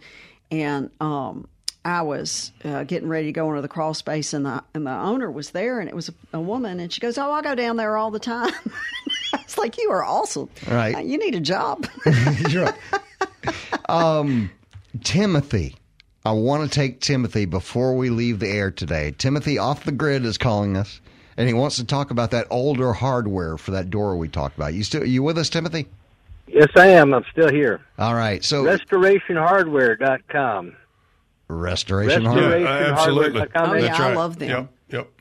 [0.51, 1.47] and um,
[1.87, 4.91] I was uh, getting ready to go into the crawl space, and the and the
[4.91, 7.55] owner was there, and it was a, a woman, and she goes, "Oh, I go
[7.55, 8.51] down there all the time."
[9.33, 10.49] It's like, "You are awesome.
[10.69, 10.95] Right.
[10.95, 11.87] Uh, You need a job."
[12.49, 12.75] You're right.
[13.89, 14.49] Um,
[15.03, 15.75] Timothy.
[16.25, 19.13] I want to take Timothy before we leave the air today.
[19.17, 20.99] Timothy off the grid is calling us,
[21.37, 24.73] and he wants to talk about that older hardware for that door we talked about.
[24.73, 25.87] You still you with us, Timothy?
[26.47, 27.13] Yes, I am.
[27.13, 27.79] I'm still here.
[27.97, 28.43] All right.
[28.43, 30.75] So RestorationHardware.com.
[31.47, 32.49] restoration Yeah, hardware.
[32.61, 33.39] Restoration absolutely.
[33.39, 33.69] hardware.com.
[33.69, 34.49] Oh, yeah, That's I love them.
[34.49, 34.67] Yep.
[34.89, 35.11] Yep.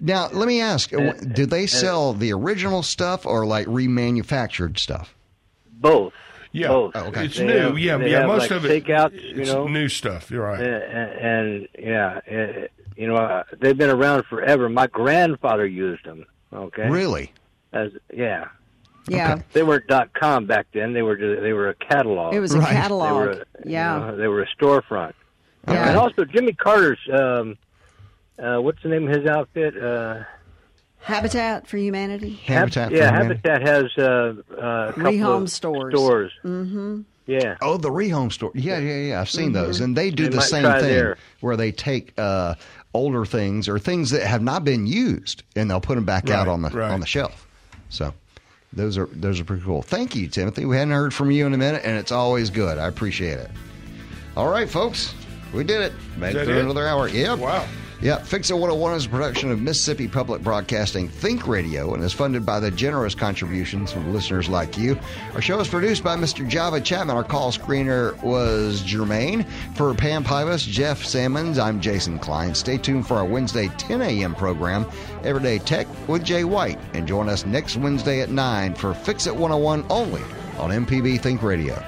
[0.00, 5.14] Now, let me ask: Do they sell the original stuff or like remanufactured stuff?
[5.72, 6.12] Both.
[6.52, 6.68] Yeah.
[6.68, 6.92] Both.
[6.96, 7.26] Oh, okay.
[7.26, 7.58] It's They new.
[7.58, 7.96] have- yeah.
[7.98, 8.18] Yeah.
[8.20, 8.84] have, Most like, of it.
[8.84, 9.66] takeouts, you know?
[9.68, 10.30] new stuff.
[10.30, 10.60] You're right.
[10.60, 12.66] And, and yeah, uh,
[12.96, 14.68] you know, uh, they've been around forever.
[14.68, 16.26] My grandfather used them.
[16.52, 16.88] Okay.
[16.88, 17.32] Really?
[17.72, 18.48] As yeah,
[19.08, 19.42] yeah, Okay.
[19.54, 20.92] they weren't dot com back then.
[20.92, 22.34] They were just, they were a catalog.
[22.34, 22.68] it was a Right.
[22.68, 23.14] They catalog.
[23.16, 25.14] were, a- yeah, you know, they were a storefront.
[25.68, 25.88] Yeah.
[25.88, 26.98] And also Jimmy Carter's.
[27.12, 27.56] Um,
[28.38, 29.80] uh, what's the name of his outfit?
[29.80, 30.24] Uh,
[30.98, 32.34] Habitat for Humanity.
[32.44, 33.40] Habitat Hab- yeah, for Humanity?
[33.44, 35.94] Habitat has uh, uh, a couple ReStore of stores.
[35.94, 36.32] Stores.
[36.44, 37.00] Mm-hmm.
[37.26, 37.56] Yeah.
[37.60, 38.50] Oh, the ReStore store.
[38.54, 39.20] Yeah, yeah, yeah.
[39.20, 41.16] I've seen those, and they do You the same thing there.
[41.40, 42.54] where they take uh,
[42.94, 46.48] older things or things that have not been used, and they'll put them back out
[46.48, 46.90] on the right.
[46.90, 47.46] on the shelf.
[47.90, 48.12] So
[48.72, 49.82] those are those are pretty cool.
[49.82, 50.64] Thank you, Timothy.
[50.64, 52.78] We hadn't heard from you in a minute, and it's always good.
[52.78, 53.50] I appreciate it.
[54.36, 55.14] All right, folks,
[55.52, 55.92] we did it.
[56.16, 56.64] Made it through it?
[56.64, 57.08] another hour.
[57.08, 57.38] Yep.
[57.38, 57.66] Wow.
[58.02, 62.12] Yeah, Fix It 101 is a production of Mississippi Public Broadcasting Think Radio and is
[62.12, 64.98] funded by the generous contributions from listeners like you.
[65.34, 66.46] Our show is produced by Mr.
[66.48, 67.14] Java Chapman.
[67.14, 69.46] Our call screener was Jermaine.
[69.76, 72.56] For Pam Pivas, Jeff Sammons, I'm Jason Klein.
[72.56, 74.34] Stay tuned for our Wednesday 10 a.m.
[74.34, 74.84] program,
[75.22, 76.80] Everyday Tech with Jay White.
[76.94, 80.22] And join us next Wednesday at 9 for Fix It 101 only
[80.58, 81.80] on MPB Think Radio.